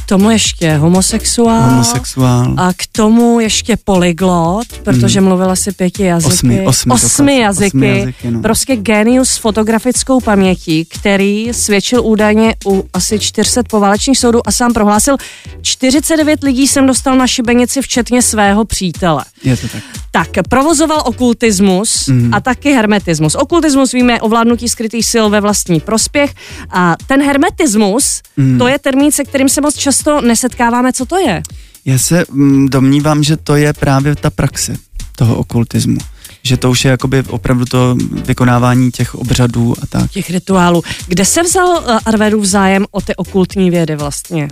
tomu 0.10 0.30
ještě 0.30 0.74
homosexuál. 0.74 1.70
Homosexuál. 1.70 2.54
A 2.58 2.74
k 2.74 2.88
tomu 2.92 3.39
ještě 3.39 3.78
polyglot, 3.78 4.68
protože 4.84 5.22
mluvil 5.22 5.51
asi 5.51 5.72
pěti 5.72 6.04
jazyky. 6.04 6.34
Osmi, 6.34 6.66
osmi 6.66 6.94
osmi 6.94 7.25
dokonce. 7.25 7.34
jazyky. 7.34 7.68
Osmi 7.68 8.00
jazyky, 8.00 8.32
no. 8.32 8.42
Prostě 8.42 8.75
genius 8.75 9.30
s 9.30 9.38
fotografickou 9.38 10.20
pamětí, 10.20 10.86
který 10.86 11.50
svědčil 11.51 12.06
údajně 12.06 12.56
u 12.66 12.86
asi 12.94 13.20
400 13.20 13.63
poválečných 13.70 14.18
soudů 14.18 14.48
a 14.48 14.51
sám 14.51 14.74
prohlásil, 14.74 15.18
49 15.62 16.44
lidí 16.44 16.68
jsem 16.68 16.88
dostal 16.88 17.18
na 17.18 17.28
šibenici, 17.28 17.82
včetně 17.82 18.22
svého 18.22 18.66
přítele. 18.66 19.25
Je 19.44 19.58
to 19.58 19.68
tak. 19.68 19.84
Tak, 20.12 20.28
provozoval 20.50 21.01
okultismus 21.06 22.08
mm. 22.08 22.34
a 22.34 22.39
taky 22.39 22.72
hermetismus. 22.72 23.36
Okultismus 23.36 23.92
víme 23.92 24.22
ovládnutí 24.22 24.70
skrytých 24.70 25.06
sil 25.12 25.25
ve 25.30 25.42
vlastní 25.42 25.80
prospěch 25.80 26.34
a 26.70 26.96
ten 27.08 27.24
hermetismus, 27.24 28.22
mm. 28.38 28.58
to 28.58 28.68
je 28.68 28.80
termín, 28.80 29.12
se 29.12 29.24
kterým 29.24 29.50
se 29.50 29.62
moc 29.62 29.75
často 29.75 29.99
nesetkáváme. 30.22 30.94
Co 30.94 31.06
to 31.06 31.18
je? 31.18 31.41
Já 31.86 31.98
se 31.98 32.25
mm, 32.32 32.70
domnívám, 32.70 33.24
že 33.24 33.38
to 33.38 33.56
je 33.56 33.74
právě 33.74 34.15
ta 34.15 34.29
praxe 34.29 34.75
toho 35.15 35.36
okultismu. 35.36 35.98
Že 36.44 36.58
to 36.58 36.72
už 36.72 36.86
je 36.86 36.91
jakoby 36.91 37.24
opravdu 37.29 37.65
to 37.65 37.96
vykonávání 38.25 38.91
těch 38.91 39.15
obřadů 39.15 39.75
a 39.82 39.86
tak. 39.88 40.12
Těch 40.12 40.29
rituálů. 40.29 40.84
Kde 41.08 41.25
se 41.25 41.44
vzal 41.44 41.68
uh, 41.68 41.98
Arvedův 42.06 42.46
zájem 42.46 42.86
o 42.91 43.01
ty 43.01 43.15
okultní 43.15 43.72
vědy 43.72 43.96
vlastně? 43.96 44.48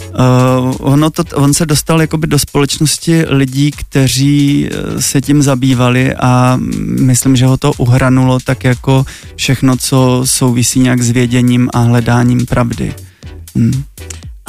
Uh, 0.00 0.76
ono 0.80 1.10
to, 1.10 1.24
on 1.34 1.54
se 1.54 1.66
dostal 1.66 2.00
jakoby 2.00 2.26
do 2.26 2.38
společnosti 2.38 3.24
lidí, 3.28 3.70
kteří 3.70 4.68
eh, 4.68 5.02
se 5.02 5.20
tím 5.20 5.42
zabývali 5.42 6.14
a 6.14 6.58
myslím, 7.00 7.36
že 7.36 7.46
ho 7.46 7.56
to 7.56 7.72
uhranulo 7.72 8.38
tak 8.44 8.64
jako 8.64 9.04
všechno, 9.36 9.76
co 9.76 10.22
souvisí 10.24 10.80
nějak 10.80 11.02
s 11.02 11.10
věděním 11.10 11.68
a 11.72 11.78
hledáním 11.78 12.46
pravdy. 12.46 12.94
Hmm. 13.56 13.84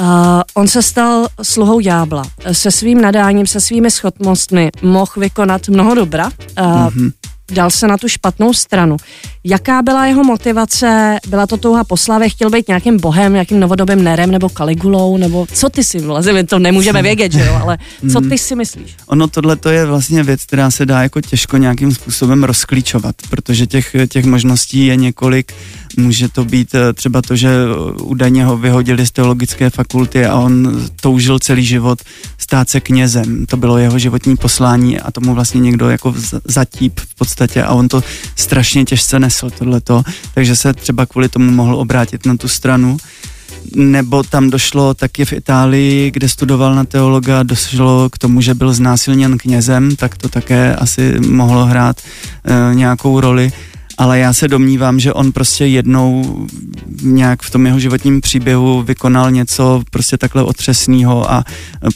Uh, 0.04 0.42
on 0.54 0.68
se 0.68 0.82
stal 0.82 1.28
sluhou 1.42 1.80
ďábla. 1.80 2.24
Se 2.52 2.72
svým 2.72 3.02
nadáním, 3.02 3.48
se 3.48 3.62
svými 3.62 3.92
schopnostmi 3.92 4.70
mohl 4.82 5.12
vykonat 5.18 5.68
mnoho 5.68 5.96
dobra. 5.96 6.26
Uh, 6.26 6.66
mm-hmm. 6.66 7.12
Dal 7.52 7.72
se 7.72 7.88
na 7.88 7.98
tu 7.98 8.08
špatnou 8.08 8.54
stranu. 8.54 8.98
Jaká 9.44 9.82
byla 9.82 10.06
jeho 10.06 10.24
motivace? 10.24 11.18
Byla 11.28 11.48
to 11.48 11.58
touha 11.58 11.84
po 11.84 11.98
slavě? 11.98 12.30
Chtěl 12.30 12.50
být 12.50 12.68
nějakým 12.68 13.00
bohem, 13.00 13.34
nějakým 13.34 13.60
novodobým 13.60 14.04
nerem 14.04 14.32
nebo 14.32 14.50
kaligulou? 14.50 15.18
Nebo 15.18 15.48
co 15.54 15.70
ty 15.70 15.84
si 15.84 16.00
vlastně? 16.00 16.34
My 16.34 16.44
to 16.44 16.60
nemůžeme 16.60 17.02
vědět, 17.02 17.32
že 17.32 17.46
jo? 17.46 17.60
Ale 17.62 17.78
co 18.12 18.22
ty 18.22 18.38
si 18.38 18.56
myslíš? 18.56 18.96
Ono 19.08 19.28
tohle 19.28 19.56
to 19.56 19.70
je 19.70 19.86
vlastně 19.86 20.24
věc, 20.24 20.44
která 20.44 20.72
se 20.72 20.86
dá 20.86 21.04
jako 21.04 21.22
těžko 21.22 21.58
nějakým 21.58 21.92
způsobem 21.92 22.44
rozklíčovat, 22.44 23.16
protože 23.30 23.68
těch, 23.68 23.96
těch 24.10 24.26
možností 24.26 24.86
je 24.86 24.96
několik. 24.96 25.54
Může 25.98 26.30
to 26.30 26.46
být 26.46 26.76
eh, 26.76 26.94
třeba 26.94 27.22
to, 27.22 27.36
že 27.36 27.50
údajně 28.02 28.46
ho 28.46 28.58
vyhodili 28.58 29.08
z 29.08 29.12
teologické 29.12 29.70
fakulty 29.70 30.26
a 30.26 30.36
on 30.36 30.82
toužil 31.02 31.40
celý 31.40 31.66
život 31.66 32.00
stát 32.44 32.70
se 32.70 32.80
knězem. 32.80 33.46
To 33.46 33.58
bylo 33.58 33.78
jeho 33.78 34.00
životní 34.00 34.36
poslání 34.36 35.00
a 35.00 35.12
tomu 35.12 35.34
vlastně 35.34 35.62
někdo 35.62 35.90
jako 35.90 36.14
zatíp 36.46 37.00
v 37.00 37.16
podstatě 37.16 37.64
a 37.64 37.74
on 37.74 37.88
to 37.88 38.04
strašně 38.36 38.86
těžce 38.86 39.20
nesl 39.20 39.50
tohleto, 39.50 40.04
takže 40.34 40.56
se 40.56 40.74
třeba 40.74 41.06
kvůli 41.06 41.30
tomu 41.30 41.52
mohl 41.52 41.76
obrátit 41.76 42.26
na 42.26 42.38
tu 42.38 42.48
stranu. 42.48 42.98
Nebo 43.76 44.24
tam 44.24 44.50
došlo 44.50 44.94
taky 44.94 45.26
v 45.26 45.34
Itálii, 45.34 46.12
kde 46.12 46.30
studoval 46.30 46.76
na 46.76 46.84
teologa, 46.84 47.44
došlo 47.44 48.10
k 48.10 48.18
tomu, 48.18 48.42
že 48.42 48.54
byl 48.54 48.74
znásilněn 48.74 49.38
knězem, 49.38 49.96
tak 49.96 50.18
to 50.18 50.30
také 50.30 50.76
asi 50.76 51.20
mohlo 51.20 51.66
hrát 51.66 51.98
e, 52.02 52.76
nějakou 52.76 53.20
roli 53.20 53.52
ale 53.98 54.20
já 54.20 54.34
se 54.34 54.48
domnívám, 54.48 55.00
že 55.00 55.14
on 55.14 55.32
prostě 55.32 55.66
jednou 55.66 56.38
nějak 57.02 57.42
v 57.42 57.50
tom 57.50 57.66
jeho 57.66 57.80
životním 57.80 58.22
příběhu 58.22 58.84
vykonal 58.84 59.32
něco 59.32 59.84
prostě 59.92 60.18
takhle 60.18 60.44
otřesného 60.44 61.32
a 61.32 61.44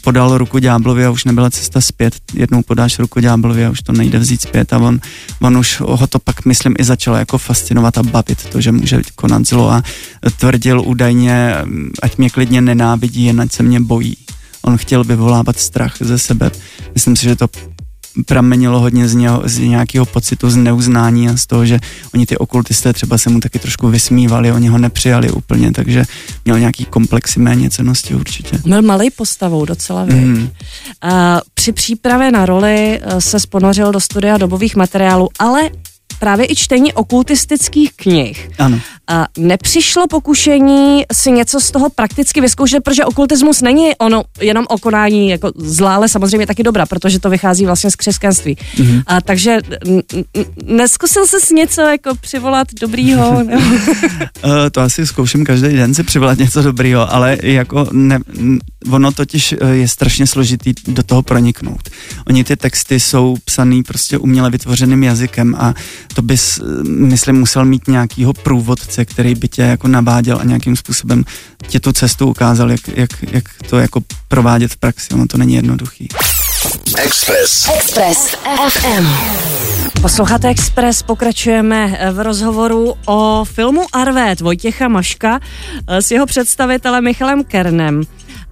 podal 0.02 0.38
ruku 0.38 0.58
ďáblovi 0.58 1.04
a 1.04 1.10
už 1.10 1.24
nebyla 1.24 1.50
cesta 1.50 1.80
zpět. 1.80 2.14
Jednou 2.34 2.62
podáš 2.62 2.98
ruku 2.98 3.20
ďáblovi 3.20 3.66
a 3.66 3.70
už 3.70 3.82
to 3.82 3.92
nejde 3.92 4.18
vzít 4.18 4.42
zpět 4.42 4.72
a 4.72 4.78
on, 4.78 5.00
on 5.40 5.56
už 5.56 5.80
ho 5.80 6.06
to 6.06 6.18
pak, 6.18 6.44
myslím, 6.44 6.74
i 6.78 6.84
začalo 6.84 7.16
jako 7.16 7.38
fascinovat 7.38 7.98
a 7.98 8.02
bavit 8.02 8.46
to, 8.52 8.60
že 8.60 8.72
může 8.72 9.02
konat 9.14 9.46
zlo 9.46 9.70
a 9.70 9.82
tvrdil 10.36 10.80
údajně, 10.80 11.54
ať 12.02 12.18
mě 12.18 12.30
klidně 12.30 12.60
nenávidí, 12.60 13.24
jen 13.24 13.40
ať 13.40 13.52
se 13.52 13.62
mě 13.62 13.80
bojí. 13.80 14.16
On 14.62 14.76
chtěl 14.76 15.04
vyvolávat 15.04 15.58
strach 15.58 15.96
ze 16.00 16.18
sebe. 16.18 16.50
Myslím 16.94 17.16
si, 17.16 17.24
že 17.24 17.36
to 17.36 17.48
pramenilo 18.26 18.80
hodně 18.80 19.08
z, 19.08 19.14
něho, 19.14 19.42
z 19.44 19.58
nějakého 19.58 20.06
pocitu 20.06 20.50
z 20.50 20.56
neuznání 20.56 21.28
a 21.28 21.36
z 21.36 21.46
toho, 21.46 21.66
že 21.66 21.78
oni 22.14 22.26
ty 22.26 22.36
okultisté 22.38 22.92
třeba 22.92 23.18
se 23.18 23.30
mu 23.30 23.40
taky 23.40 23.58
trošku 23.58 23.88
vysmívali, 23.88 24.52
oni 24.52 24.68
ho 24.68 24.78
nepřijali 24.78 25.30
úplně, 25.30 25.72
takže 25.72 26.04
měl 26.44 26.58
nějaký 26.58 26.84
komplexy 26.84 27.40
méně 27.40 27.70
cenosti 27.70 28.14
určitě. 28.14 28.58
Byl 28.66 28.82
malý 28.82 29.10
postavou 29.10 29.64
docela, 29.64 30.04
mm. 30.04 30.48
A 31.02 31.40
při 31.54 31.72
přípravě 31.72 32.30
na 32.30 32.46
roli 32.46 33.00
eh, 33.02 33.20
se 33.20 33.40
sponořil 33.40 33.92
do 33.92 34.00
studia 34.00 34.38
dobových 34.38 34.76
materiálů, 34.76 35.28
ale 35.38 35.70
právě 36.18 36.46
i 36.50 36.56
čtení 36.56 36.92
okultistických 36.92 37.92
knih. 37.96 38.50
Ano. 38.58 38.80
A 39.08 39.26
nepřišlo 39.38 40.06
pokušení 40.06 41.04
si 41.12 41.32
něco 41.32 41.60
z 41.60 41.70
toho 41.70 41.90
prakticky 41.90 42.40
vyzkoušet, 42.40 42.84
protože 42.84 43.04
okultismus 43.04 43.62
není 43.62 43.96
ono 43.96 44.22
jenom 44.40 44.66
o 44.68 44.78
konání 44.78 45.28
jako 45.28 45.52
zlá, 45.56 45.94
ale 45.94 46.08
samozřejmě 46.08 46.46
taky 46.46 46.62
dobrá, 46.62 46.86
protože 46.86 47.20
to 47.20 47.30
vychází 47.30 47.66
vlastně 47.66 47.90
z 47.90 47.96
křesťanství. 47.96 48.54
Mm-hmm. 48.54 49.02
A 49.06 49.20
takže 49.20 49.60
neskusil 50.64 51.26
jsi 51.26 51.54
něco 51.54 51.80
jako 51.80 52.14
přivolat 52.20 52.68
dobrýho? 52.80 53.42
Eh, 54.44 54.70
to 54.70 54.80
asi 54.80 55.06
zkouším 55.06 55.44
každý 55.44 55.76
den 55.76 55.94
si 55.94 56.02
přivolat 56.02 56.38
něco 56.38 56.62
dobrýho, 56.62 57.14
ale 57.14 57.38
jako 57.42 57.86
ne, 57.92 58.18
ono 58.90 59.12
totiž 59.12 59.54
eh, 59.60 59.74
je 59.74 59.88
strašně 59.88 60.26
složitý 60.26 60.74
do 60.86 61.02
toho 61.02 61.22
proniknout. 61.22 61.88
Oni 62.26 62.44
ty 62.44 62.56
texty 62.56 63.00
jsou 63.00 63.36
psaný 63.44 63.82
prostě 63.82 64.18
uměle 64.18 64.50
vytvořeným 64.50 65.02
jazykem 65.02 65.54
a 65.58 65.74
to 66.14 66.22
bys, 66.22 66.60
myslím, 66.84 67.36
musel 67.36 67.64
mít 67.64 67.88
nějakýho 67.88 68.32
průvodce, 68.32 68.97
který 69.04 69.34
by 69.34 69.48
tě 69.48 69.62
jako 69.62 69.88
naváděl 69.88 70.38
a 70.40 70.44
nějakým 70.44 70.76
způsobem 70.76 71.24
tě 71.68 71.80
tu 71.80 71.92
cestu 71.92 72.26
ukázal, 72.26 72.70
jak, 72.70 72.88
jak, 72.88 73.10
jak 73.32 73.44
to 73.70 73.78
jako 73.78 74.00
provádět 74.28 74.72
v 74.72 74.76
praxi. 74.76 75.14
Ono 75.14 75.26
to 75.26 75.38
není 75.38 75.54
jednoduchý. 75.54 76.08
Express. 76.98 77.68
Express 77.76 78.36
FM. 78.68 79.06
Posloucháte 80.02 80.48
Express, 80.48 81.02
pokračujeme 81.02 81.98
v 82.12 82.20
rozhovoru 82.20 82.94
o 83.06 83.44
filmu 83.44 83.86
Arvét 83.92 84.40
Vojtěcha 84.40 84.88
Maška 84.88 85.40
s 85.88 86.10
jeho 86.10 86.26
představitelem 86.26 87.04
Michalem 87.04 87.44
Kernem. 87.44 88.02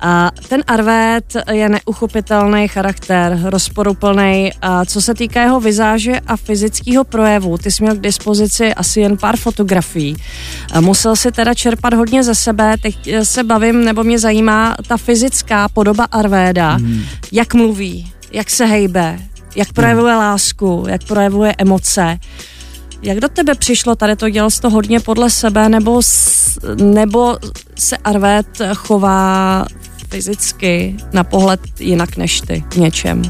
A 0.01 0.31
ten 0.49 0.65
Arvét 0.67 1.37
je 1.53 1.69
neuchopitelný 1.69 2.69
charakter, 2.69 3.39
rozporuplný. 3.43 4.51
A 4.63 4.85
co 4.85 5.03
se 5.03 5.15
týká 5.15 5.43
jeho 5.43 5.61
vizáže 5.61 6.21
a 6.27 6.37
fyzického 6.37 7.05
projevu, 7.05 7.59
ty 7.59 7.71
jsi 7.71 7.83
měl 7.83 7.95
k 7.97 8.01
dispozici 8.01 8.75
asi 8.75 9.01
jen 9.01 9.17
pár 9.17 9.37
fotografií. 9.37 10.17
A 10.73 10.81
musel 10.81 11.17
si 11.17 11.33
teda 11.33 11.55
čerpat 11.55 11.95
hodně 11.95 12.25
ze 12.25 12.35
sebe. 12.35 12.77
Teď 12.83 13.15
se 13.23 13.45
bavím, 13.45 13.85
nebo 13.85 14.05
mě 14.05 14.19
zajímá 14.19 14.77
ta 14.87 14.97
fyzická 14.97 15.69
podoba 15.69 16.05
Arvéda. 16.05 16.73
Hmm. 16.73 17.03
Jak 17.33 17.55
mluví, 17.55 18.13
jak 18.33 18.51
se 18.51 18.67
hejbe, 18.67 19.19
jak 19.57 19.73
projevuje 19.73 20.15
lásku, 20.15 20.85
jak 20.89 21.05
projevuje 21.05 21.55
emoce. 21.59 22.19
Jak 23.03 23.21
do 23.21 23.29
tebe 23.29 23.55
přišlo 23.55 23.97
tady 23.97 24.17
to, 24.17 24.31
dělal 24.31 24.51
jsi 24.51 24.61
to 24.61 24.71
hodně 24.71 25.01
podle 25.01 25.31
sebe, 25.31 25.69
nebo, 25.69 26.01
nebo 26.77 27.37
se 27.75 27.97
Arvet 27.97 28.47
chová 28.75 29.65
fyzicky 30.09 30.97
na 31.13 31.25
pohled 31.25 31.61
jinak 31.81 32.17
než 32.17 32.41
ty 32.41 32.65
v 32.73 32.77
něčem? 32.77 33.23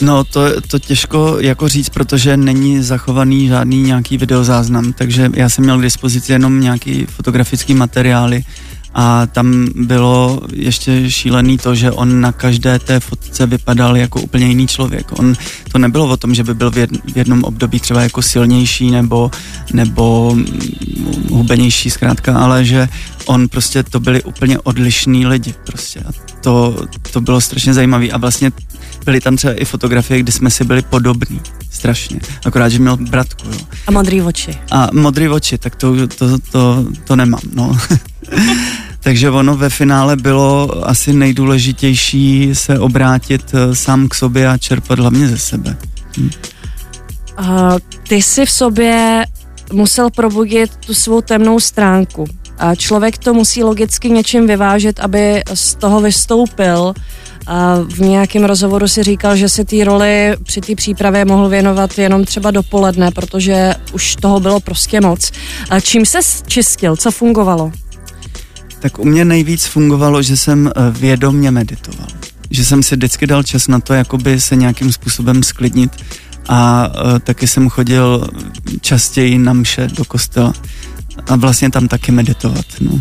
No 0.00 0.24
to, 0.24 0.60
to 0.60 0.78
těžko 0.78 1.36
jako 1.40 1.68
říct, 1.68 1.88
protože 1.88 2.36
není 2.36 2.82
zachovaný 2.82 3.48
žádný 3.48 3.82
nějaký 3.82 4.18
videozáznam, 4.18 4.92
takže 4.92 5.30
já 5.34 5.48
jsem 5.48 5.64
měl 5.64 5.78
k 5.78 5.82
dispozici 5.82 6.32
jenom 6.32 6.60
nějaký 6.60 7.06
fotografický 7.06 7.74
materiály, 7.74 8.42
a 8.94 9.26
tam 9.26 9.66
bylo 9.74 10.40
ještě 10.52 11.10
šílený 11.10 11.58
to, 11.58 11.74
že 11.74 11.90
on 11.90 12.20
na 12.20 12.32
každé 12.32 12.78
té 12.78 13.00
fotce 13.00 13.46
vypadal 13.46 13.96
jako 13.96 14.20
úplně 14.20 14.46
jiný 14.46 14.66
člověk. 14.66 15.18
On 15.18 15.34
to 15.72 15.78
nebylo 15.78 16.08
o 16.08 16.16
tom, 16.16 16.34
že 16.34 16.44
by 16.44 16.54
byl 16.54 16.70
v 16.70 17.16
jednom 17.16 17.44
období 17.44 17.80
třeba 17.80 18.02
jako 18.02 18.22
silnější 18.22 18.90
nebo, 18.90 19.30
nebo 19.72 20.36
hubenější 21.30 21.90
zkrátka, 21.90 22.38
ale 22.38 22.64
že 22.64 22.88
on 23.26 23.48
prostě 23.48 23.82
to 23.82 24.00
byli 24.00 24.22
úplně 24.22 24.58
odlišní 24.58 25.26
lidi 25.26 25.54
prostě 25.66 26.00
a 26.00 26.12
to, 26.40 26.86
to 27.12 27.20
bylo 27.20 27.40
strašně 27.40 27.74
zajímavé 27.74 28.08
a 28.08 28.18
vlastně 28.18 28.52
byly 29.04 29.20
tam 29.20 29.36
třeba 29.36 29.54
i 29.54 29.64
fotografie, 29.64 30.20
kdy 30.20 30.32
jsme 30.32 30.50
si 30.50 30.64
byli 30.64 30.82
podobní, 30.82 31.40
strašně, 31.70 32.20
akorát, 32.44 32.68
že 32.68 32.78
měl 32.78 32.96
bratku, 32.96 33.48
jo. 33.48 33.58
A 33.86 33.90
modrý 33.90 34.22
oči. 34.22 34.58
A 34.70 34.88
modrý 34.92 35.28
oči, 35.28 35.58
tak 35.58 35.76
to, 35.76 36.06
to, 36.06 36.38
to, 36.38 36.86
to 37.04 37.16
nemám, 37.16 37.40
no. 37.54 37.78
Takže 39.00 39.30
ono 39.30 39.56
ve 39.56 39.70
finále 39.70 40.16
bylo 40.16 40.70
asi 40.88 41.12
nejdůležitější 41.12 42.50
se 42.52 42.78
obrátit 42.78 43.42
eh, 43.54 43.74
sám 43.74 44.08
k 44.08 44.14
sobě 44.14 44.48
a 44.48 44.58
čerpat 44.58 44.98
hlavně 44.98 45.28
ze 45.28 45.38
sebe. 45.38 45.76
Hm. 46.18 46.30
Uh, 47.38 47.78
ty 48.08 48.14
jsi 48.14 48.46
v 48.46 48.50
sobě 48.50 49.24
musel 49.72 50.10
probudit 50.10 50.76
tu 50.76 50.94
svou 50.94 51.20
temnou 51.20 51.60
stránku. 51.60 52.24
A 52.58 52.74
člověk 52.74 53.18
to 53.18 53.34
musí 53.34 53.62
logicky 53.62 54.10
něčím 54.10 54.46
vyvážet, 54.46 55.00
aby 55.00 55.42
z 55.54 55.74
toho 55.74 56.00
vystoupil. 56.00 56.94
A 57.46 57.78
v 57.84 58.00
nějakém 58.00 58.44
rozhovoru 58.44 58.88
si 58.88 59.02
říkal, 59.02 59.36
že 59.36 59.48
si 59.48 59.64
té 59.64 59.84
roli 59.84 60.36
při 60.42 60.60
té 60.60 60.74
přípravě 60.74 61.24
mohl 61.24 61.48
věnovat 61.48 61.98
jenom 61.98 62.24
třeba 62.24 62.50
dopoledne, 62.50 63.10
protože 63.10 63.74
už 63.92 64.16
toho 64.16 64.40
bylo 64.40 64.60
prostě 64.60 65.00
moc. 65.00 65.30
A 65.70 65.80
čím 65.80 66.06
se 66.06 66.18
čistil? 66.46 66.96
Co 66.96 67.10
fungovalo? 67.10 67.72
Tak 68.82 68.98
u 68.98 69.04
mě 69.04 69.24
nejvíc 69.24 69.66
fungovalo, 69.66 70.22
že 70.22 70.36
jsem 70.36 70.68
eh, 70.68 70.90
vědomně 70.90 71.50
meditoval. 71.50 72.06
Že 72.50 72.64
jsem 72.64 72.82
si 72.82 72.96
vždycky 72.96 73.26
dal 73.26 73.42
čas 73.42 73.68
na 73.68 73.80
to, 73.80 73.94
jakoby 73.94 74.40
se 74.40 74.56
nějakým 74.56 74.92
způsobem 74.92 75.42
sklidnit 75.42 75.92
a 76.48 76.88
uh, 76.88 77.18
taky 77.18 77.46
jsem 77.46 77.68
chodil 77.68 78.28
častěji 78.80 79.38
na 79.38 79.52
mše 79.52 79.88
do 79.88 80.04
kostela 80.04 80.52
a 81.28 81.36
vlastně 81.36 81.70
tam 81.70 81.88
taky 81.88 82.12
meditovat. 82.12 82.64
No. 82.80 83.00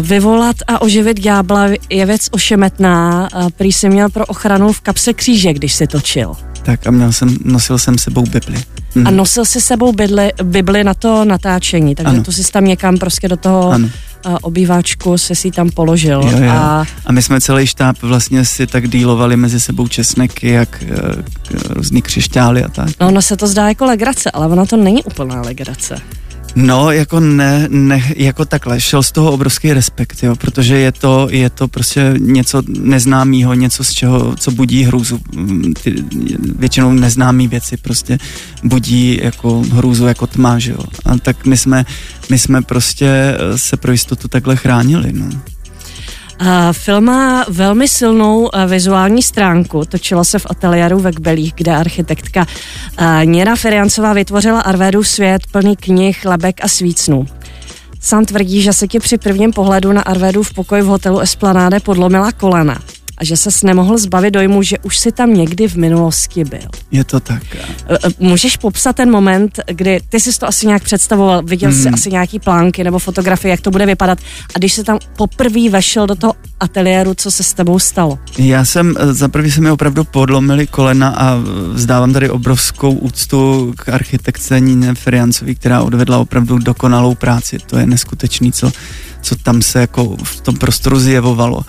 Vyvolat 0.00 0.56
a 0.66 0.82
oživit 0.82 1.20
ďábla 1.20 1.68
je 1.90 2.06
věc 2.06 2.28
ošemetná. 2.30 3.28
Prý 3.56 3.72
si 3.72 3.88
měl 3.88 4.08
pro 4.08 4.26
ochranu 4.26 4.72
v 4.72 4.80
kapse 4.80 5.12
kříže, 5.12 5.52
když 5.52 5.72
se 5.72 5.86
točil. 5.86 6.32
Tak 6.62 6.86
a 6.86 6.90
měl 6.90 7.12
jsem, 7.12 7.36
nosil 7.44 7.78
jsem 7.78 7.98
sebou 7.98 8.22
Bibli. 8.22 8.62
Hmm. 8.94 9.06
A 9.06 9.10
nosil 9.10 9.44
si 9.44 9.60
sebou 9.60 9.92
Bibli, 9.92 10.32
Bibli 10.42 10.84
na 10.84 10.94
to 10.94 11.24
natáčení, 11.24 11.94
takže 11.94 12.12
ano. 12.12 12.24
tu 12.24 12.32
si 12.32 12.52
tam 12.52 12.64
někam 12.64 12.98
prostě 12.98 13.28
do 13.28 13.36
toho 13.36 13.70
ano. 13.70 13.88
Obýváčku 14.42 15.18
se 15.18 15.34
si 15.34 15.50
tam 15.50 15.70
položil. 15.70 16.22
Jo, 16.22 16.38
jo. 16.44 16.50
A... 16.50 16.84
a 17.06 17.12
my 17.12 17.22
jsme 17.22 17.40
celý 17.40 17.66
štáb 17.66 17.96
vlastně 18.02 18.44
si 18.44 18.66
tak 18.66 18.88
dílovali 18.88 19.36
mezi 19.36 19.60
sebou 19.60 19.88
česneky, 19.88 20.48
jak 20.48 20.84
různý 21.68 22.02
křišťály 22.02 22.64
a 22.64 22.68
tak. 22.68 22.88
No, 23.00 23.08
ono 23.08 23.22
se 23.22 23.36
to 23.36 23.46
zdá 23.46 23.68
jako 23.68 23.84
legrace, 23.84 24.30
ale 24.30 24.46
ono 24.46 24.66
to 24.66 24.76
není 24.76 25.04
úplná 25.04 25.40
legrace. 25.42 25.96
No, 26.54 26.90
jako 26.90 27.20
ne, 27.20 27.66
ne, 27.70 28.02
jako 28.16 28.44
takhle, 28.44 28.80
šel 28.80 29.02
z 29.02 29.12
toho 29.12 29.32
obrovský 29.32 29.72
respekt, 29.72 30.22
jo, 30.22 30.36
protože 30.36 30.78
je 30.78 30.92
to, 30.92 31.28
je 31.30 31.50
to 31.50 31.68
prostě 31.68 32.14
něco 32.18 32.62
neznámého, 32.68 33.54
něco 33.54 33.84
z 33.84 33.92
čeho, 33.92 34.36
co 34.36 34.50
budí 34.50 34.82
hrůzu. 34.82 35.20
Ty 35.82 36.04
většinou 36.58 36.92
neznámé 36.92 37.46
věci 37.46 37.76
prostě 37.76 38.18
budí 38.64 39.20
jako 39.22 39.62
hrůzu, 39.72 40.06
jako 40.06 40.26
tma, 40.26 40.58
že 40.58 40.72
jo. 40.72 40.80
A 41.04 41.18
tak 41.18 41.46
my 41.46 41.56
jsme, 41.56 41.84
my 42.30 42.38
jsme 42.38 42.62
prostě 42.62 43.36
se 43.56 43.76
pro 43.76 43.92
jistotu 43.92 44.28
takhle 44.28 44.56
chránili, 44.56 45.12
no. 45.12 45.26
Film 46.72 47.04
má 47.04 47.44
velmi 47.48 47.88
silnou 47.88 48.50
vizuální 48.66 49.22
stránku. 49.22 49.84
Točilo 49.84 50.24
se 50.24 50.38
v 50.38 50.46
ateliéru 50.50 50.98
ve 50.98 51.12
Kbelích, 51.12 51.52
kde 51.54 51.76
architektka 51.76 52.46
Něra 53.24 53.56
Feriancová 53.56 54.12
vytvořila 54.12 54.60
Arvédu 54.60 55.04
svět 55.04 55.42
plný 55.52 55.76
knih, 55.76 56.24
lebek 56.24 56.64
a 56.64 56.68
svícnů. 56.68 57.26
Sám 58.00 58.24
tvrdí, 58.24 58.62
že 58.62 58.72
se 58.72 58.88
ti 58.88 58.98
při 58.98 59.18
prvním 59.18 59.52
pohledu 59.52 59.92
na 59.92 60.02
Arvédu 60.02 60.42
v 60.42 60.54
pokoji 60.54 60.82
v 60.82 60.86
hotelu 60.86 61.20
Esplanáde 61.20 61.80
podlomila 61.80 62.32
kolena 62.32 62.78
a 63.20 63.24
že 63.24 63.36
ses 63.36 63.62
nemohl 63.62 63.98
zbavit 63.98 64.34
dojmu, 64.34 64.62
že 64.62 64.78
už 64.78 64.98
si 64.98 65.12
tam 65.12 65.34
někdy 65.34 65.68
v 65.68 65.76
minulosti 65.76 66.44
byl. 66.44 66.68
Je 66.90 67.04
to 67.04 67.20
tak. 67.20 67.42
E, 67.54 67.94
e, 67.94 67.98
můžeš 68.18 68.56
popsat 68.56 68.96
ten 68.96 69.10
moment, 69.10 69.60
kdy 69.66 70.00
ty 70.08 70.20
jsi 70.20 70.38
to 70.38 70.48
asi 70.48 70.66
nějak 70.66 70.82
představoval, 70.82 71.42
viděl 71.42 71.70
hmm. 71.70 71.82
jsi 71.82 71.88
asi 71.88 72.10
nějaký 72.10 72.38
plánky 72.38 72.84
nebo 72.84 72.98
fotografie, 72.98 73.50
jak 73.50 73.60
to 73.60 73.70
bude 73.70 73.86
vypadat 73.86 74.18
a 74.54 74.58
když 74.58 74.72
se 74.72 74.84
tam 74.84 74.98
poprvé 75.16 75.70
vešel 75.70 76.06
do 76.06 76.14
toho 76.14 76.34
ateliéru, 76.60 77.14
co 77.14 77.30
se 77.30 77.42
s 77.42 77.52
tebou 77.52 77.78
stalo? 77.78 78.18
Já 78.38 78.64
jsem, 78.64 78.94
e, 78.98 79.14
za 79.14 79.28
prvý 79.28 79.50
se 79.50 79.60
mi 79.60 79.70
opravdu 79.70 80.04
podlomili 80.04 80.66
kolena 80.66 81.08
a 81.08 81.38
vzdávám 81.72 82.12
tady 82.12 82.30
obrovskou 82.30 82.92
úctu 82.92 83.72
k 83.76 83.88
architektce 83.88 84.60
Níně 84.60 84.94
Feriancový, 84.94 85.54
která 85.54 85.82
odvedla 85.82 86.18
opravdu 86.18 86.58
dokonalou 86.58 87.14
práci. 87.14 87.58
To 87.66 87.78
je 87.78 87.86
neskutečný, 87.86 88.52
co, 88.52 88.72
co 89.22 89.36
tam 89.36 89.62
se 89.62 89.80
jako 89.80 90.16
v 90.22 90.40
tom 90.40 90.56
prostoru 90.56 91.00
zjevovalo. 91.00 91.62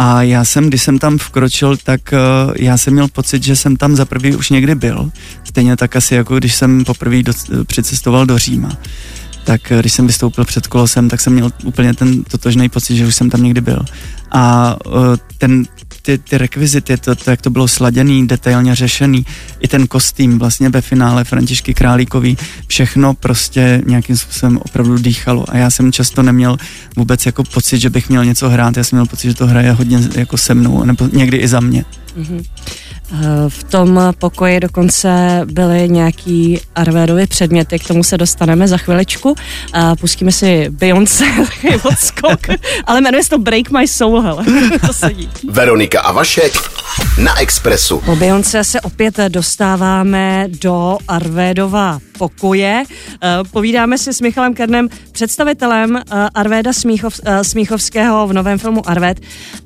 A 0.00 0.22
já 0.22 0.44
jsem, 0.44 0.68
když 0.68 0.82
jsem 0.82 0.98
tam 0.98 1.18
vkročil, 1.18 1.76
tak 1.76 2.00
uh, 2.12 2.52
já 2.56 2.76
jsem 2.76 2.92
měl 2.92 3.08
pocit, 3.08 3.42
že 3.42 3.56
jsem 3.56 3.76
tam 3.76 3.96
za 3.96 4.04
prvý 4.04 4.36
už 4.36 4.50
někdy 4.50 4.74
byl. 4.74 5.10
Stejně 5.44 5.76
tak 5.76 5.96
asi 5.96 6.14
jako 6.14 6.38
když 6.38 6.54
jsem 6.54 6.84
poprvé 6.84 7.22
do, 7.22 7.32
přicestoval 7.64 8.26
do 8.26 8.38
Říma. 8.38 8.76
Tak 9.44 9.60
uh, 9.70 9.78
když 9.78 9.92
jsem 9.92 10.06
vystoupil 10.06 10.44
před 10.44 10.66
kolosem, 10.66 11.08
tak 11.08 11.20
jsem 11.20 11.32
měl 11.32 11.50
úplně 11.64 11.94
ten 11.94 12.24
totožný 12.24 12.68
pocit, 12.68 12.96
že 12.96 13.06
už 13.06 13.14
jsem 13.14 13.30
tam 13.30 13.42
někdy 13.42 13.60
byl. 13.60 13.84
A 14.32 14.76
ten, 15.38 15.64
ty, 16.02 16.18
ty 16.18 16.38
rekvizity, 16.38 16.96
to, 16.96 17.14
to, 17.14 17.30
jak 17.30 17.42
to 17.42 17.50
bylo 17.50 17.68
sladěný, 17.68 18.26
detailně 18.26 18.74
řešený, 18.74 19.26
i 19.60 19.68
ten 19.68 19.86
kostým 19.86 20.38
vlastně 20.38 20.68
ve 20.68 20.80
finále 20.80 21.24
Františky 21.24 21.74
Králíkový, 21.74 22.38
všechno 22.66 23.14
prostě 23.14 23.82
nějakým 23.86 24.16
způsobem 24.16 24.58
opravdu 24.58 24.98
dýchalo 24.98 25.44
a 25.48 25.56
já 25.56 25.70
jsem 25.70 25.92
často 25.92 26.22
neměl 26.22 26.56
vůbec 26.96 27.26
jako 27.26 27.44
pocit, 27.44 27.78
že 27.78 27.90
bych 27.90 28.08
měl 28.08 28.24
něco 28.24 28.48
hrát, 28.48 28.76
já 28.76 28.84
jsem 28.84 28.96
měl 28.96 29.06
pocit, 29.06 29.28
že 29.28 29.34
to 29.34 29.46
hraje 29.46 29.72
hodně 29.72 29.98
jako 30.14 30.36
se 30.36 30.54
mnou, 30.54 30.84
nebo 30.84 31.08
někdy 31.12 31.36
i 31.36 31.48
za 31.48 31.60
mě. 31.60 31.84
Mm-hmm. 32.16 32.44
V 33.48 33.64
tom 33.64 34.00
pokoji 34.18 34.60
dokonce 34.60 35.40
byly 35.44 35.88
nějaký 35.88 36.60
Arvédovy 36.74 37.26
předměty, 37.26 37.78
k 37.78 37.86
tomu 37.86 38.04
se 38.04 38.18
dostaneme 38.18 38.68
za 38.68 38.76
chviličku. 38.76 39.34
Pustíme 40.00 40.32
si 40.32 40.66
Beyoncé, 40.70 41.24
odskok, 41.82 42.40
ale 42.84 43.00
jmenuje 43.00 43.22
se 43.24 43.30
to 43.30 43.38
Break 43.38 43.70
My 43.70 43.88
Soul, 43.88 44.20
hele, 44.20 44.44
to 44.86 44.92
sedí. 44.92 45.30
Veronika 45.50 46.00
a 46.00 46.12
Vašek 46.12 46.52
na 47.18 47.40
Expressu. 47.40 47.98
Po 47.98 48.16
Beyoncé 48.16 48.64
se 48.64 48.80
opět 48.80 49.16
dostáváme 49.28 50.46
do 50.48 50.98
Arvédova 51.08 51.98
pokoje. 52.18 52.82
Povídáme 53.50 53.98
si 53.98 54.12
s 54.12 54.20
Michalem 54.20 54.54
Kernem, 54.54 54.88
představitelem 55.12 56.02
Arvéda 56.34 56.72
Smíchov, 56.72 57.20
Smíchovského 57.42 58.26
v 58.26 58.32
novém 58.32 58.58
filmu 58.58 58.88
Arvéd. 58.88 59.20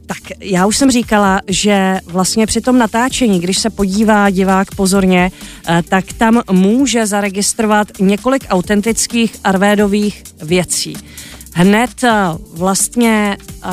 Tak 0.07 0.19
já 0.41 0.67
už 0.67 0.77
jsem 0.77 0.91
říkala, 0.91 1.41
že 1.49 2.01
vlastně 2.07 2.47
při 2.47 2.61
tom 2.61 2.79
natáčení, 2.79 3.41
když 3.41 3.59
se 3.59 3.71
podívá 3.71 4.31
divák 4.31 4.75
pozorně, 4.75 5.31
eh, 5.69 5.83
tak 5.89 6.13
tam 6.13 6.43
může 6.51 7.07
zaregistrovat 7.07 7.89
několik 8.01 8.47
autentických 8.49 9.37
arvédových 9.45 10.23
věcí. 10.43 10.97
Hned 11.55 12.05
eh, 12.05 12.11
vlastně 12.55 13.37
eh, 13.65 13.69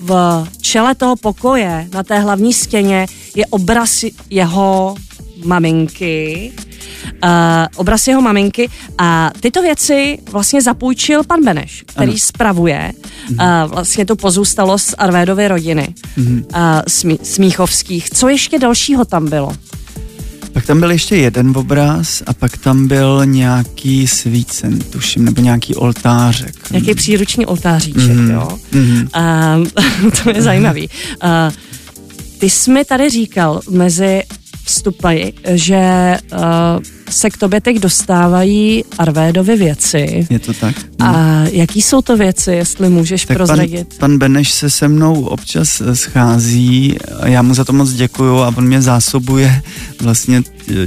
v 0.00 0.44
čele 0.60 0.94
toho 0.94 1.16
pokoje 1.16 1.88
na 1.92 2.02
té 2.02 2.18
hlavní 2.18 2.52
stěně 2.52 3.06
je 3.34 3.46
obraz 3.46 4.04
jeho 4.30 4.94
maminky, 5.44 6.52
uh, 7.24 7.30
obraz 7.76 8.06
jeho 8.06 8.22
maminky 8.22 8.68
a 8.98 9.30
tyto 9.40 9.62
věci 9.62 10.18
vlastně 10.30 10.62
zapůjčil 10.62 11.24
pan 11.24 11.44
Beneš, 11.44 11.84
který 11.86 12.10
ano. 12.10 12.18
spravuje 12.18 12.92
uh, 13.30 13.36
vlastně 13.66 14.06
tu 14.06 14.16
pozůstalost 14.16 14.86
z 14.86 14.94
Arvédovy 14.98 15.48
rodiny 15.48 15.94
uh, 16.16 16.36
smí, 16.88 17.18
Smíchovských. 17.22 18.10
Co 18.10 18.28
ještě 18.28 18.58
dalšího 18.58 19.04
tam 19.04 19.28
bylo? 19.28 19.52
Pak 20.52 20.66
tam 20.66 20.80
byl 20.80 20.90
ještě 20.90 21.16
jeden 21.16 21.52
obraz 21.56 22.22
a 22.26 22.34
pak 22.34 22.56
tam 22.56 22.88
byl 22.88 23.26
nějaký 23.26 24.06
svícen, 24.06 24.78
tuším, 24.78 25.24
nebo 25.24 25.40
nějaký 25.42 25.74
oltářek. 25.74 26.70
Nějaký 26.70 26.94
příruční 26.94 27.46
oltáříček, 27.46 28.02
mm-hmm. 28.02 28.30
jo. 28.32 28.58
Mm-hmm. 28.72 29.08
Uh, 30.04 30.10
to 30.24 30.30
je 30.30 30.42
zajímavý. 30.42 30.88
Uh, 31.24 31.30
ty 32.38 32.50
jsi 32.50 32.70
mi 32.70 32.84
tady 32.84 33.10
říkal 33.10 33.60
mezi 33.70 34.22
vstupy, 34.66 35.32
že 35.54 35.82
uh, 36.32 36.82
se 37.10 37.30
k 37.30 37.36
tobě 37.36 37.60
teď 37.60 37.78
dostávají 37.78 38.84
Arvédovy 38.98 39.56
věci. 39.56 40.26
Je 40.30 40.38
to 40.38 40.52
tak. 40.52 40.76
No. 41.00 41.06
A 41.06 41.44
jaký 41.52 41.82
jsou 41.82 42.02
to 42.02 42.16
věci, 42.16 42.52
jestli 42.52 42.88
můžeš 42.88 43.24
tak 43.24 43.36
prozradit? 43.36 43.88
Pan, 43.88 43.98
pan 43.98 44.18
Beneš 44.18 44.52
se 44.52 44.70
se 44.70 44.88
mnou 44.88 45.24
občas 45.24 45.82
schází, 45.92 46.96
já 47.24 47.42
mu 47.42 47.54
za 47.54 47.64
to 47.64 47.72
moc 47.72 47.92
děkuju 47.92 48.38
a 48.38 48.52
on 48.56 48.66
mě 48.66 48.82
zásobuje 48.82 49.62
vlastně 50.00 50.42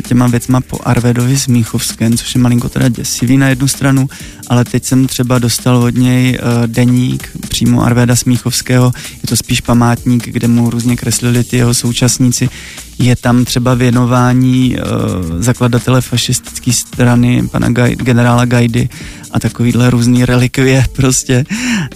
těma 0.07 0.27
věcma 0.27 0.61
po 0.61 0.79
Arvédovi 0.83 1.37
z 1.37 1.47
Míchovském, 1.47 2.17
což 2.17 2.35
je 2.35 2.41
malinko 2.41 2.69
teda 2.69 2.89
děsivý 2.89 3.37
na 3.37 3.47
jednu 3.47 3.67
stranu, 3.67 4.09
ale 4.47 4.65
teď 4.65 4.85
jsem 4.85 5.07
třeba 5.07 5.39
dostal 5.39 5.77
od 5.77 5.95
něj 5.95 6.39
uh, 6.41 6.67
deník 6.67 7.29
přímo 7.49 7.83
Arvéda 7.83 8.15
Smíchovského, 8.15 8.91
je 9.13 9.27
to 9.27 9.35
spíš 9.35 9.61
památník, 9.61 10.27
kde 10.27 10.47
mu 10.47 10.69
různě 10.69 10.95
kreslili 10.95 11.43
ty 11.43 11.57
jeho 11.57 11.73
současníci, 11.73 12.49
je 12.99 13.15
tam 13.15 13.45
třeba 13.45 13.73
věnování 13.73 14.77
zakladatele 15.39 16.01
fašistické 16.09 16.73
strany, 16.73 17.47
pana 17.51 17.69
Gaj, 17.69 17.95
generála 17.95 18.45
Gajdy 18.45 18.89
a 19.31 19.39
takovýhle 19.39 19.89
různý 19.89 20.25
relikvie 20.25 20.85
prostě. 20.93 21.45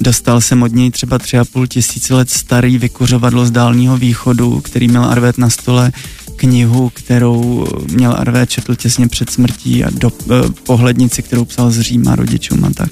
Dostal 0.01 0.41
jsem 0.41 0.63
od 0.63 0.71
něj 0.71 0.91
třeba 0.91 1.19
tři 1.19 1.37
a 1.37 1.45
půl 1.45 1.67
tisíce 1.67 2.13
let 2.13 2.29
starý 2.29 2.77
vykuřovadlo 2.77 3.45
z 3.45 3.51
Dálního 3.51 3.97
východu, 3.97 4.61
který 4.61 4.87
měl 4.87 5.05
Arvet 5.05 5.37
na 5.37 5.49
stole, 5.49 5.91
knihu, 6.35 6.91
kterou 6.93 7.67
měl 7.91 8.15
Arvet 8.17 8.49
četl 8.49 8.75
těsně 8.75 9.07
před 9.07 9.29
smrtí 9.29 9.83
a 9.83 9.89
do, 9.89 10.09
uh, 10.09 10.49
pohlednici, 10.63 11.21
kterou 11.21 11.45
psal 11.45 11.71
z 11.71 11.79
Říma 11.79 12.15
rodičům 12.15 12.65
a 12.65 12.69
tak. 12.73 12.91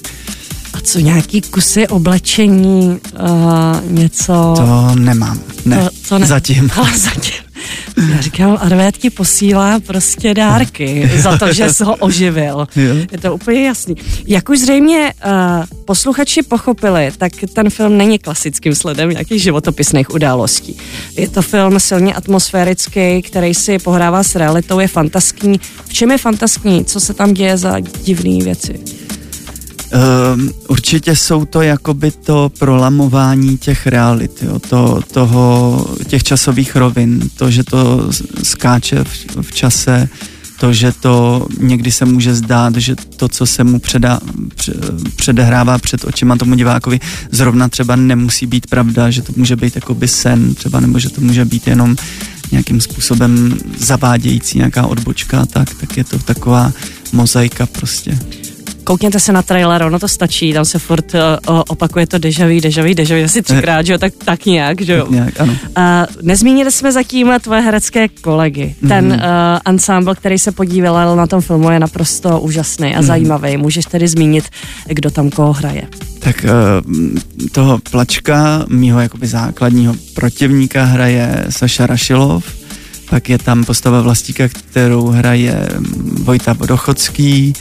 A 0.74 0.82
co 0.84 1.00
nějaký 1.00 1.42
kusy 1.42 1.88
oblečení, 1.88 3.00
uh, 3.20 3.92
něco? 3.92 4.54
To 4.58 4.96
nemám, 4.96 5.40
ne, 5.66 5.78
to, 5.78 5.90
to 6.10 6.20
ne. 6.20 6.28
zatím. 6.28 6.70
Ale 6.76 6.98
zatím. 6.98 7.51
Já 8.12 8.22
říkám, 8.22 8.58
Arvéd 8.62 8.98
ti 8.98 9.10
posílá 9.10 9.80
prostě 9.80 10.34
dárky 10.34 11.12
za 11.16 11.38
to, 11.38 11.54
že 11.54 11.74
jsi 11.74 11.84
ho 11.84 11.96
oživil. 11.96 12.68
Jo. 12.76 12.96
Je 13.12 13.18
to 13.18 13.36
úplně 13.36 13.68
jasný. 13.68 13.96
Jak 14.28 14.50
už 14.50 14.60
zřejmě 14.60 15.14
uh, 15.26 15.32
posluchači 15.86 16.44
pochopili, 16.44 17.12
tak 17.18 17.32
ten 17.54 17.70
film 17.70 17.98
není 17.98 18.20
klasickým 18.20 18.76
sledem 18.76 19.10
nějakých 19.10 19.44
životopisných 19.44 20.10
událostí. 20.14 20.78
Je 21.18 21.30
to 21.30 21.42
film 21.42 21.80
silně 21.80 22.14
atmosférický, 22.14 23.22
který 23.22 23.54
si 23.54 23.80
pohrává 23.80 24.24
s 24.24 24.36
realitou, 24.36 24.80
je 24.80 24.88
fantaskní. 24.88 25.60
V 25.86 25.94
čem 25.94 26.12
je 26.12 26.18
fantaskní? 26.18 26.86
Co 26.86 27.00
se 27.00 27.14
tam 27.14 27.34
děje 27.34 27.58
za 27.58 27.80
divné 27.80 28.44
věci? 28.44 28.80
Um, 29.92 30.52
určitě 30.68 31.16
jsou 31.16 31.46
to 31.46 31.62
jakoby 31.62 32.12
to 32.12 32.52
prolamování 32.60 33.58
těch 33.58 33.88
realit, 33.88 34.44
jo, 34.44 34.60
to, 34.60 35.02
toho, 35.14 35.86
těch 36.08 36.24
časových 36.24 36.76
rovin, 36.76 37.30
to, 37.36 37.52
že 37.52 37.64
to 37.64 38.10
skáče 38.44 39.04
v, 39.04 39.42
v 39.42 39.52
čase, 39.52 40.10
to, 40.60 40.74
že 40.74 40.92
to 40.92 41.48
někdy 41.60 41.92
se 41.92 42.06
může 42.06 42.36
zdát, 42.36 42.76
že 42.76 42.96
to, 42.96 43.28
co 43.28 43.46
se 43.46 43.64
mu 43.64 43.80
předá, 43.80 44.20
předehrává 45.16 45.78
před 45.78 46.06
očima 46.06 46.36
tomu 46.36 46.56
divákovi, 46.56 47.00
zrovna 47.32 47.68
třeba 47.68 47.96
nemusí 47.96 48.46
být 48.46 48.68
pravda, 48.68 49.10
že 49.10 49.22
to 49.22 49.34
může 49.36 49.56
být 49.56 49.76
jakoby 49.76 50.08
sen 50.08 50.56
třeba, 50.56 50.80
nebo 50.80 51.00
že 51.00 51.10
to 51.10 51.22
může 51.22 51.46
být 51.46 51.68
jenom 51.68 51.96
nějakým 52.52 52.82
způsobem 52.82 53.58
zavádějící 53.78 54.58
nějaká 54.58 54.86
odbočka, 54.86 55.46
tak, 55.46 55.74
tak 55.74 55.98
je 55.98 56.04
to 56.04 56.20
taková 56.20 56.74
mozaika 57.14 57.66
prostě 57.66 58.20
koukněte 58.92 59.20
se 59.20 59.32
na 59.32 59.42
trailer, 59.42 59.84
ono 59.84 60.00
to 60.00 60.08
stačí, 60.08 60.54
tam 60.54 60.66
se 60.66 60.80
furt 60.80 61.14
uh, 61.14 61.62
opakuje 61.68 62.08
to 62.08 62.18
dežavý, 62.18 62.62
dežavý, 62.62 62.96
dežavý, 62.96 63.24
asi 63.24 63.42
třikrát, 63.42 63.86
že 63.86 63.94
jo, 63.94 63.98
tak, 63.98 64.14
tak 64.26 64.46
nějak, 64.46 64.82
že 64.82 64.94
jo. 64.94 65.02
Tak 65.02 65.12
nějak, 65.12 65.40
ano. 65.40 65.54
Uh, 65.78 65.84
nezmínili 66.22 66.72
jsme 66.72 66.92
zatím 66.92 67.32
tvoje 67.42 67.62
herecké 67.62 68.08
kolegy. 68.08 68.76
Mm-hmm. 68.84 68.88
Ten 68.88 69.06
uh, 69.08 69.20
ensemble, 69.66 70.16
který 70.16 70.40
se 70.40 70.52
podíval 70.52 71.16
na 71.16 71.28
tom 71.28 71.42
filmu, 71.42 71.72
je 71.72 71.80
naprosto 71.80 72.40
úžasný 72.40 72.96
a 72.96 73.00
mm-hmm. 73.00 73.06
zajímavý. 73.06 73.58
Můžeš 73.58 73.86
tedy 73.86 74.08
zmínit, 74.08 74.44
kdo 74.88 75.12
tam 75.12 75.30
koho 75.30 75.54
hraje. 75.54 75.88
Tak 76.20 76.46
uh, 76.46 77.50
toho 77.52 77.80
plačka, 77.92 78.66
mýho 78.68 79.00
jakoby 79.00 79.28
základního 79.28 79.96
protivníka 80.14 80.84
hraje 80.84 81.46
Saša 81.50 81.88
Rašilov, 81.88 82.44
pak 83.10 83.30
je 83.30 83.38
tam 83.38 83.64
postava 83.64 84.02
vlastíka, 84.02 84.48
kterou 84.48 85.08
hraje 85.08 85.68
Vojta 86.24 86.54
Bodochodský, 86.54 87.54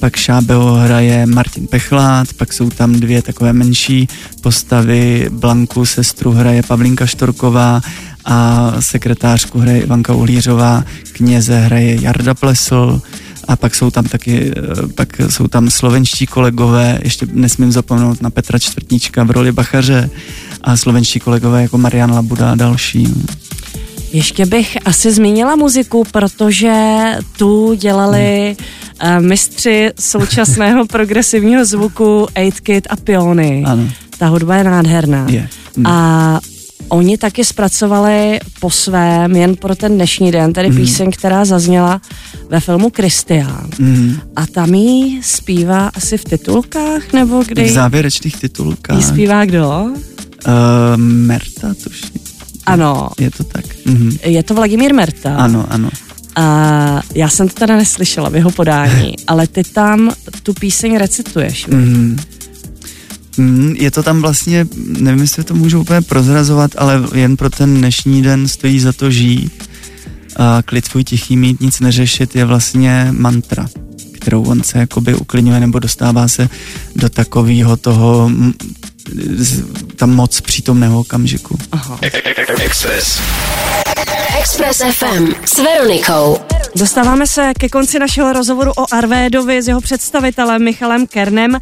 pak 0.00 0.16
Šábeho 0.16 0.74
hraje 0.74 1.26
Martin 1.26 1.66
Pechlát, 1.66 2.32
pak 2.32 2.52
jsou 2.52 2.70
tam 2.70 2.92
dvě 2.92 3.22
takové 3.22 3.52
menší 3.52 4.08
postavy, 4.40 5.28
Blanku 5.32 5.86
sestru 5.86 6.32
hraje 6.32 6.62
Pavlinka 6.62 7.06
Štorková 7.06 7.80
a 8.24 8.72
sekretářku 8.80 9.58
hraje 9.58 9.80
Ivanka 9.80 10.14
Uhlířová, 10.14 10.84
kněze 11.12 11.58
hraje 11.58 12.02
Jarda 12.02 12.34
Plesl, 12.34 13.02
a 13.48 13.56
pak 13.56 13.74
jsou 13.74 13.90
tam 13.90 14.04
taky, 14.04 14.52
eh, 14.56 14.86
pak 14.94 15.20
jsou 15.28 15.48
tam 15.48 15.70
slovenští 15.70 16.26
kolegové, 16.26 16.98
ještě 17.02 17.26
nesmím 17.32 17.72
zapomenout 17.72 18.22
na 18.22 18.30
Petra 18.30 18.58
Čtvrtníčka 18.58 19.24
v 19.24 19.30
roli 19.30 19.52
Bachaře 19.52 20.10
a 20.62 20.76
slovenští 20.76 21.20
kolegové 21.20 21.62
jako 21.62 21.78
Marian 21.78 22.12
Labuda 22.12 22.52
a 22.52 22.54
další. 22.54 23.08
Ještě 24.12 24.46
bych 24.46 24.78
asi 24.84 25.12
zmínila 25.12 25.56
muziku, 25.56 26.04
protože 26.12 27.04
tu 27.38 27.74
dělali 27.74 28.56
hmm 28.58 28.83
mistři 29.20 29.90
současného 30.00 30.86
progresivního 30.92 31.64
zvuku 31.64 32.26
8-Kid 32.34 32.86
a 32.90 32.96
Piony. 32.96 33.64
Ano. 33.66 33.88
Ta 34.18 34.26
hudba 34.26 34.56
je 34.56 34.64
nádherná. 34.64 35.26
Je. 35.30 35.48
Hmm. 35.76 35.86
A 35.86 36.40
oni 36.88 37.18
taky 37.18 37.44
zpracovali 37.44 38.40
po 38.60 38.70
svém 38.70 39.36
jen 39.36 39.56
pro 39.56 39.74
ten 39.74 39.94
dnešní 39.94 40.32
den, 40.32 40.52
tedy 40.52 40.70
mm. 40.70 40.76
píseň, 40.76 41.10
která 41.10 41.44
zazněla 41.44 42.00
ve 42.48 42.60
filmu 42.60 42.90
Kristián. 42.90 43.68
Mm. 43.78 44.16
A 44.36 44.46
tam 44.46 44.74
jí 44.74 45.22
zpívá 45.22 45.90
asi 45.94 46.18
v 46.18 46.24
titulkách, 46.24 47.12
nebo 47.12 47.42
kdy? 47.46 47.64
V 47.64 47.72
závěrečných 47.72 48.36
titulkách. 48.36 48.96
Jí 48.96 49.02
zpívá 49.02 49.44
kdo? 49.44 49.86
Uh, 49.86 50.96
Merta, 50.96 51.74
tuším. 51.84 52.10
Ano. 52.66 53.08
Je 53.18 53.30
to 53.30 53.44
tak. 53.44 53.64
Mm-hmm. 53.64 54.18
Je 54.24 54.42
to 54.42 54.54
Vladimír 54.54 54.94
Merta. 54.94 55.36
Ano, 55.36 55.66
ano. 55.68 55.90
A 56.36 57.02
já 57.14 57.28
jsem 57.28 57.48
to 57.48 57.54
teda 57.54 57.76
neslyšela 57.76 58.28
v 58.28 58.36
jeho 58.36 58.50
podání, 58.50 59.14
ale 59.26 59.46
ty 59.46 59.64
tam 59.64 60.12
tu 60.42 60.54
píseň 60.54 60.96
recituješ. 60.96 61.66
Mm. 61.66 62.18
Mm, 63.36 63.74
je 63.78 63.90
to 63.90 64.02
tam 64.02 64.20
vlastně, 64.20 64.66
nevím, 64.76 65.20
jestli 65.20 65.44
to 65.44 65.54
můžu 65.54 65.80
úplně 65.80 66.00
prozrazovat, 66.00 66.70
ale 66.78 67.02
jen 67.14 67.36
pro 67.36 67.50
ten 67.50 67.76
dnešní 67.76 68.22
den 68.22 68.48
stojí 68.48 68.80
za 68.80 68.92
to 68.92 69.10
žít. 69.10 69.68
A 70.36 70.62
klid 70.62 70.88
tvůj 70.88 71.04
tichý 71.04 71.36
mít, 71.36 71.60
nic 71.60 71.80
neřešit 71.80 72.36
je 72.36 72.44
vlastně 72.44 73.08
mantra, 73.10 73.68
kterou 74.12 74.44
on 74.44 74.62
se 74.62 74.78
jakoby 74.78 75.14
uklidňuje 75.14 75.60
nebo 75.60 75.78
dostává 75.78 76.28
se 76.28 76.48
do 76.96 77.08
takového 77.08 77.76
toho 77.76 78.30
tam 79.96 80.10
moc 80.10 80.40
přítomného 80.40 81.00
okamžiku. 81.00 81.58
Aha. 81.72 81.98
Express. 82.64 83.20
Express 84.44 84.82
FM 84.98 85.32
s 85.44 85.58
Veronikou. 85.58 86.38
Dostáváme 86.76 87.26
se 87.26 87.52
ke 87.58 87.68
konci 87.68 87.98
našeho 87.98 88.32
rozhovoru 88.32 88.70
o 88.70 88.94
Arvédovi 88.94 89.62
s 89.62 89.68
jeho 89.68 89.80
představitelem 89.80 90.64
Michalem 90.64 91.06
Kernem. 91.06 91.50
Uh, 91.54 91.60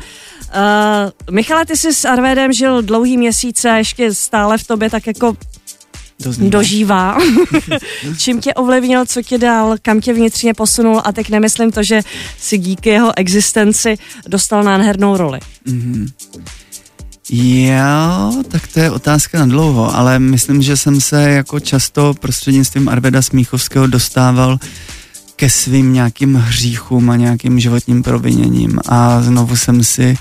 Michale, 1.35 1.67
ty 1.67 1.77
jsi 1.77 1.95
s 1.95 2.05
Arvédem 2.05 2.53
žil 2.53 2.83
dlouhý 2.83 3.17
měsíce 3.17 3.71
a 3.71 3.77
ještě 3.77 4.15
stále 4.15 4.59
v 4.59 4.67
tobě 4.67 4.91
tak 4.91 5.07
jako 5.07 5.37
Doznívá. 6.21 6.51
dožívá. 6.51 7.19
Čím 8.19 8.41
tě 8.41 8.55
ovlivnil, 8.55 9.07
co 9.07 9.23
tě 9.23 9.39
dal, 9.39 9.77
kam 9.83 10.01
tě 10.01 10.13
vnitřně 10.13 10.55
posunul 10.55 11.03
a 11.05 11.13
teď 11.13 11.29
nemyslím 11.29 11.73
to, 11.73 11.83
že 11.83 12.01
si 12.39 12.59
díky 12.59 12.89
jeho 12.89 13.19
existenci 13.19 13.99
dostal 14.27 14.63
nádhernou 14.63 15.17
roli. 15.17 15.39
Mm-hmm. 15.67 16.09
Jo, 17.31 18.43
tak 18.49 18.67
to 18.67 18.81
je 18.81 18.91
otázka 18.91 19.39
na 19.39 19.47
dlouho, 19.47 19.97
ale 19.97 20.19
myslím, 20.19 20.63
že 20.63 20.77
jsem 20.77 21.01
se 21.01 21.31
jako 21.31 21.61
často 21.61 22.15
prostřednictvím 22.21 22.89
Arveda 22.89 23.23
Smíchovského 23.23 23.87
dostával 23.87 24.59
ke 25.37 25.51
svým 25.51 25.93
nějakým 25.93 26.35
hříchům 26.35 27.11
a 27.11 27.17
nějakým 27.17 27.61
životním 27.61 28.03
proviněním 28.03 28.79
a 28.89 29.23
znovu 29.23 29.57
jsem 29.57 29.85
si 29.85 30.19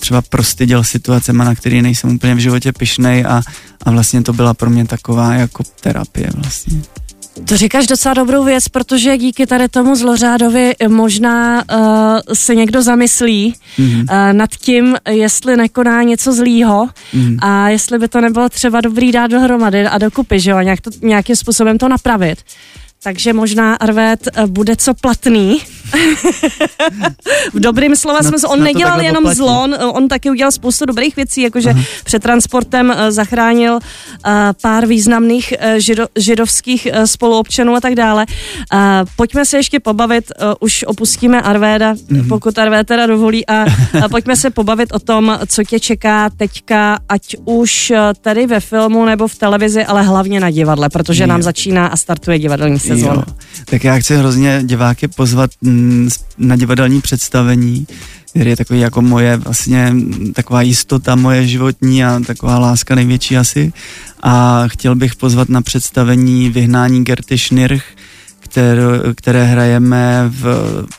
třeba 0.00 0.22
prostyděl 0.22 0.84
situacema, 0.84 1.44
na 1.44 1.54
který 1.54 1.82
nejsem 1.82 2.14
úplně 2.14 2.34
v 2.34 2.38
životě 2.38 2.72
pišnej 2.72 3.24
a, 3.28 3.42
a 3.82 3.90
vlastně 3.90 4.22
to 4.22 4.32
byla 4.32 4.54
pro 4.54 4.70
mě 4.70 4.84
taková 4.84 5.34
jako 5.34 5.62
terapie 5.80 6.30
vlastně. 6.34 6.82
To 7.44 7.56
říkáš 7.56 7.86
docela 7.86 8.14
dobrou 8.14 8.44
věc, 8.44 8.68
protože 8.68 9.18
díky 9.18 9.46
tady 9.46 9.68
tomu 9.68 9.96
zlořádovi 9.96 10.74
možná 10.88 11.64
uh, 11.72 12.18
se 12.32 12.54
někdo 12.54 12.82
zamyslí 12.82 13.54
mm-hmm. 13.78 14.00
uh, 14.00 14.32
nad 14.32 14.50
tím, 14.50 14.96
jestli 15.10 15.56
nekoná 15.56 16.02
něco 16.02 16.32
zlýho 16.32 16.88
mm-hmm. 17.14 17.38
a 17.42 17.68
jestli 17.68 17.98
by 17.98 18.08
to 18.08 18.20
nebylo 18.20 18.48
třeba 18.48 18.80
dobrý 18.80 19.12
dát 19.12 19.26
dohromady 19.26 19.86
a 19.86 19.98
dokupy, 19.98 20.40
že 20.40 20.50
jo, 20.50 20.56
a 20.56 20.62
nějak 20.62 20.80
to, 20.80 20.90
nějakým 21.02 21.36
způsobem 21.36 21.78
to 21.78 21.88
napravit. 21.88 22.38
Takže 23.04 23.32
možná 23.32 23.74
Arvet 23.74 24.28
eh, 24.34 24.46
bude 24.46 24.76
co 24.76 24.94
platný. 24.94 25.60
V 27.52 27.60
dobrým 27.60 27.96
slova 27.96 28.22
smyslu. 28.22 28.48
On 28.48 28.62
nedělal 28.62 29.00
jenom 29.00 29.22
poplatí. 29.22 29.36
zlo, 29.36 29.62
on, 29.62 29.74
on 29.92 30.08
taky 30.08 30.30
udělal 30.30 30.52
spoustu 30.52 30.86
dobrých 30.86 31.16
věcí, 31.16 31.42
jakože 31.42 31.70
Aha. 31.70 31.82
před 32.04 32.22
transportem 32.22 32.90
uh, 32.90 33.10
zachránil 33.10 33.74
uh, 33.74 33.80
pár 34.62 34.86
významných 34.86 35.54
uh, 35.58 35.78
žido, 35.78 36.06
židovských 36.16 36.88
uh, 36.90 37.04
spoluobčanů 37.04 37.74
a 37.74 37.80
tak 37.80 37.94
dále. 37.94 38.26
Uh, 38.74 38.80
pojďme 39.16 39.44
se 39.44 39.56
ještě 39.56 39.80
pobavit, 39.80 40.24
uh, 40.40 40.54
už 40.60 40.84
opustíme 40.84 41.42
Arvéda, 41.42 41.94
mm-hmm. 41.94 42.28
pokud 42.28 42.58
Arvé 42.58 42.84
teda 42.84 43.06
dovolí, 43.06 43.46
a 43.46 43.64
uh, 43.64 44.08
pojďme 44.10 44.36
se 44.36 44.50
pobavit 44.50 44.92
o 44.92 44.98
tom, 44.98 45.38
co 45.46 45.64
tě 45.64 45.80
čeká 45.80 46.30
teďka, 46.30 46.98
ať 47.08 47.36
už 47.44 47.90
uh, 47.90 47.98
tady 48.20 48.46
ve 48.46 48.60
filmu 48.60 49.04
nebo 49.04 49.28
v 49.28 49.34
televizi, 49.34 49.84
ale 49.84 50.02
hlavně 50.02 50.40
na 50.40 50.50
divadle, 50.50 50.88
protože 50.88 51.22
jo. 51.22 51.26
nám 51.26 51.42
začíná 51.42 51.86
a 51.86 51.96
startuje 51.96 52.38
divadelní 52.38 52.78
sezóna. 52.78 53.24
Tak 53.64 53.84
já 53.84 53.98
chci 53.98 54.16
hrozně 54.16 54.60
diváky 54.62 55.08
pozvat 55.08 55.50
na 56.38 56.56
divadelní 56.56 57.00
představení, 57.00 57.86
který 58.30 58.50
je 58.50 58.56
takový 58.56 58.80
jako 58.80 59.02
moje 59.02 59.36
vlastně 59.36 59.94
taková 60.34 60.62
jistota 60.62 61.14
moje 61.14 61.46
životní 61.46 62.04
a 62.04 62.20
taková 62.26 62.58
láska 62.58 62.94
největší 62.94 63.36
asi. 63.36 63.72
A 64.22 64.64
chtěl 64.66 64.94
bych 64.94 65.16
pozvat 65.16 65.48
na 65.48 65.62
představení 65.62 66.50
Vyhnání 66.50 67.04
Gerty 67.04 67.38
Schnirch, 67.38 67.84
které, 68.40 68.82
které 69.14 69.44
hrajeme 69.44 70.24
v, 70.28 70.44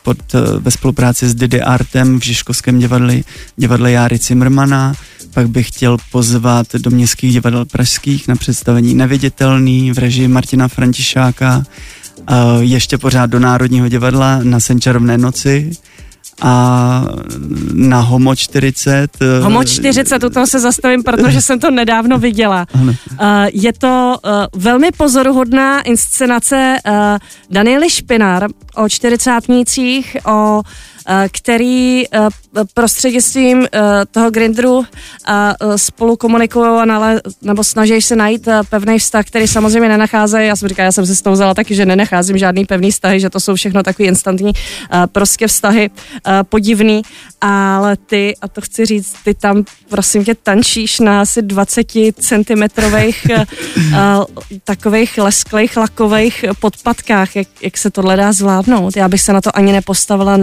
pod, 0.02 0.18
ve 0.58 0.70
spolupráci 0.70 1.28
s 1.28 1.34
Didi 1.34 1.60
Artem 1.60 2.20
v 2.20 2.24
Žižkovském 2.24 2.78
divadle, 2.78 3.14
divadle 3.56 3.90
Járy 3.90 4.18
Cimrmana. 4.18 4.94
Pak 5.34 5.48
bych 5.48 5.68
chtěl 5.68 5.96
pozvat 6.12 6.66
do 6.74 6.90
městských 6.90 7.32
divadel 7.32 7.64
pražských 7.64 8.28
na 8.28 8.36
představení 8.36 8.94
Neviditelný 8.94 9.92
v 9.92 9.98
režii 9.98 10.28
Martina 10.28 10.68
Františáka 10.68 11.64
ještě 12.60 12.98
pořád 12.98 13.26
do 13.30 13.38
Národního 13.38 13.88
divadla 13.88 14.40
na 14.42 14.60
Senčarovné 14.60 15.18
noci 15.18 15.70
a 16.40 17.04
na 17.72 18.00
Homo 18.00 18.36
40. 18.36 19.10
eh, 19.20 19.40
Homo 19.40 19.64
40, 19.64 20.24
u 20.24 20.30
toho 20.30 20.46
se 20.46 20.60
zastavím, 20.60 21.02
protože 21.02 21.42
jsem 21.42 21.60
to 21.60 21.70
nedávno 21.70 22.18
viděla. 22.18 22.66
Uh, 22.74 22.88
je 23.52 23.72
to 23.72 24.16
velmi 24.56 24.90
pozoruhodná 24.96 25.80
inscenace 25.80 26.76
Daniely 27.50 27.90
Špinar 27.90 28.46
o 28.76 28.88
čtyřicátnících, 28.88 30.16
o 30.26 30.62
eh, 30.64 30.95
který 31.32 32.04
eh, 32.14 32.28
prostřednictvím 32.74 33.66
eh, 33.72 33.80
toho 34.10 34.30
Grindru 34.30 34.84
eh, 35.28 35.54
spolu 35.78 36.16
komunikují 36.16 36.86
nebo 37.42 37.64
snaží 37.64 38.02
se 38.02 38.16
najít 38.16 38.48
eh, 38.48 38.60
pevný 38.70 38.98
vztah, 38.98 39.26
který 39.26 39.48
samozřejmě 39.48 39.88
nenacházejí. 39.88 40.48
Já 40.48 40.56
jsem 40.56 40.68
říkala, 40.68 40.84
já 40.84 40.92
jsem 40.92 41.06
si 41.06 41.16
z 41.16 41.22
toho 41.22 41.34
vzala 41.34 41.54
taky, 41.54 41.74
že 41.74 41.86
nenacházím 41.86 42.38
žádný 42.38 42.64
pevný 42.64 42.90
vztahy, 42.90 43.20
že 43.20 43.30
to 43.30 43.40
jsou 43.40 43.54
všechno 43.54 43.82
takový 43.82 44.08
instantní 44.08 44.52
eh, 44.54 45.06
prostě 45.06 45.46
vztahy 45.46 45.90
eh, 45.90 46.44
podivný, 46.44 47.02
ale 47.40 47.96
ty, 47.96 48.34
a 48.40 48.48
to 48.48 48.60
chci 48.60 48.86
říct, 48.86 49.14
ty 49.24 49.34
tam 49.34 49.64
prosím 49.88 50.24
tě 50.24 50.34
tančíš 50.34 51.00
na 51.00 51.20
asi 51.20 51.42
20 51.42 51.86
centimetrových 52.20 53.26
eh, 53.30 53.46
eh, 53.94 54.58
takových 54.64 55.18
lesklých 55.18 55.76
lakových 55.76 56.44
podpatkách, 56.60 57.36
jak, 57.36 57.48
jak 57.62 57.78
se 57.78 57.90
tohle 57.90 58.16
dá 58.16 58.32
zvládnout. 58.32 58.96
Já 58.96 59.08
bych 59.08 59.20
se 59.20 59.32
na 59.32 59.40
to 59.40 59.56
ani 59.56 59.72
nepostavila 59.72 60.38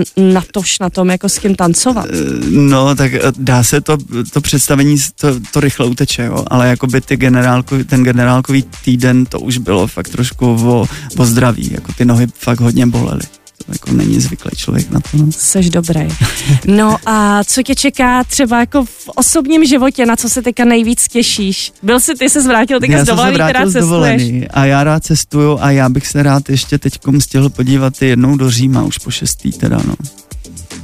natož 0.54 0.80
na 0.80 0.89
tom, 0.89 1.10
jako 1.10 1.30
s 1.30 1.39
kým 1.39 1.56
tancovat. 1.56 2.06
No, 2.50 2.96
tak 2.96 3.13
eh, 3.13 3.20
dá 3.38 3.63
se 3.63 3.82
to, 3.82 3.98
to 4.34 4.42
představení, 4.42 4.98
to, 5.16 5.28
to 5.52 5.60
rychle 5.60 5.86
uteče, 5.86 6.24
jo, 6.24 6.46
ale 6.48 6.68
jakoby 6.68 7.02
ty 7.02 7.18
generálko, 7.18 7.84
ten 7.84 8.04
generálkový 8.04 8.63
týden, 8.86 9.26
to 9.26 9.39
už 9.39 9.58
bylo 9.58 9.88
fakt 9.88 10.10
trošku 10.10 10.46
o, 10.46 10.86
o 11.18 11.26
zdraví, 11.26 11.70
jako 11.74 11.92
ty 11.94 12.06
nohy 12.06 12.28
fakt 12.39 12.60
hodně 12.60 12.88
bolely. 12.88 13.22
To 13.66 13.72
jako 13.72 13.92
není 13.92 14.20
zvyklý 14.20 14.52
člověk 14.56 14.92
na 14.92 15.00
to, 15.00 15.18
no. 15.18 15.32
Seš 15.32 15.70
dobrý. 15.70 16.08
No 16.66 16.98
a 17.06 17.44
co 17.44 17.63
tě 17.63 17.76
čeká 17.76 18.24
třeba 18.24 18.60
jako 18.60 18.86
v 18.86 19.10
osobním 19.16 19.66
životě, 19.66 20.06
na 20.06 20.16
co 20.16 20.30
se 20.30 20.42
teďka 20.42 20.66
nejvíc 20.66 21.08
těšíš? 21.08 21.72
Byl 21.84 22.00
jsi, 22.00 22.16
ty 22.16 22.30
se 22.30 22.42
zvrátil 22.42 22.80
teďka 22.80 22.98
já 22.98 23.04
z 23.04 23.08
dovolený, 23.08 23.70
z 23.70 23.74
cestuješ. 23.74 24.48
a 24.54 24.66
já 24.66 24.84
rád 24.84 25.04
cestuju 25.04 25.58
a 25.62 25.72
já 25.72 25.89
bych 25.89 26.08
se 26.08 26.24
rád 26.24 26.50
ještě 26.50 26.78
teďkom 26.78 27.22
stihl 27.22 27.50
podívat 27.50 28.02
jednou 28.02 28.38
do 28.38 28.52
Říma, 28.52 28.84
už 28.84 28.98
po 28.98 29.12
šestý 29.12 29.52
teda, 29.52 29.80
no. 29.88 29.96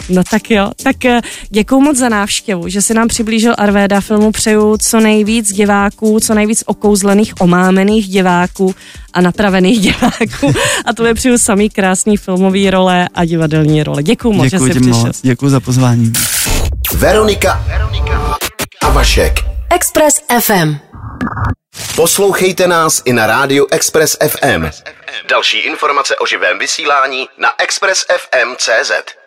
No 0.09 0.23
tak 0.31 0.51
jo, 0.51 0.71
tak 0.83 1.05
eh, 1.05 1.21
děkuju 1.49 1.81
moc 1.81 1.97
za 1.97 2.09
návštěvu, 2.09 2.67
že 2.67 2.81
si 2.81 2.93
nám 2.93 3.07
přiblížil 3.07 3.55
Arvéda 3.57 4.01
filmu. 4.01 4.31
Přeju 4.31 4.77
co 4.77 4.99
nejvíc 4.99 5.53
diváků, 5.53 6.19
co 6.19 6.33
nejvíc 6.33 6.63
okouzlených, 6.65 7.33
omámených 7.41 8.07
diváků 8.07 8.75
a 9.13 9.21
napravených 9.21 9.79
diváků. 9.89 10.53
A 10.85 10.93
to 10.93 11.05
je 11.05 11.13
přeju 11.13 11.37
samý 11.37 11.69
krásný 11.69 12.17
filmový 12.17 12.69
role 12.69 13.09
a 13.13 13.25
divadelní 13.25 13.83
role. 13.83 14.03
Děkuju 14.03 14.33
moc, 14.33 14.51
Děkuji 14.51 14.67
že 14.67 14.73
jsi 14.73 14.79
přišel. 14.79 15.05
moc, 15.05 15.21
děkuji 15.21 15.49
za 15.49 15.59
pozvání. 15.59 16.13
Veronika 16.93 17.65
a 18.81 18.89
Vašek. 18.89 19.39
Express 19.75 20.15
FM. 20.41 20.75
Poslouchejte 21.95 22.67
nás 22.67 23.01
i 23.05 23.13
na 23.13 23.27
rádiu 23.27 23.67
Express 23.71 24.17
FM. 24.27 24.65
Další 25.29 25.57
informace 25.57 26.15
o 26.15 26.25
živém 26.25 26.59
vysílání 26.59 27.27
na 27.37 27.49
expressfm.cz. 27.61 29.18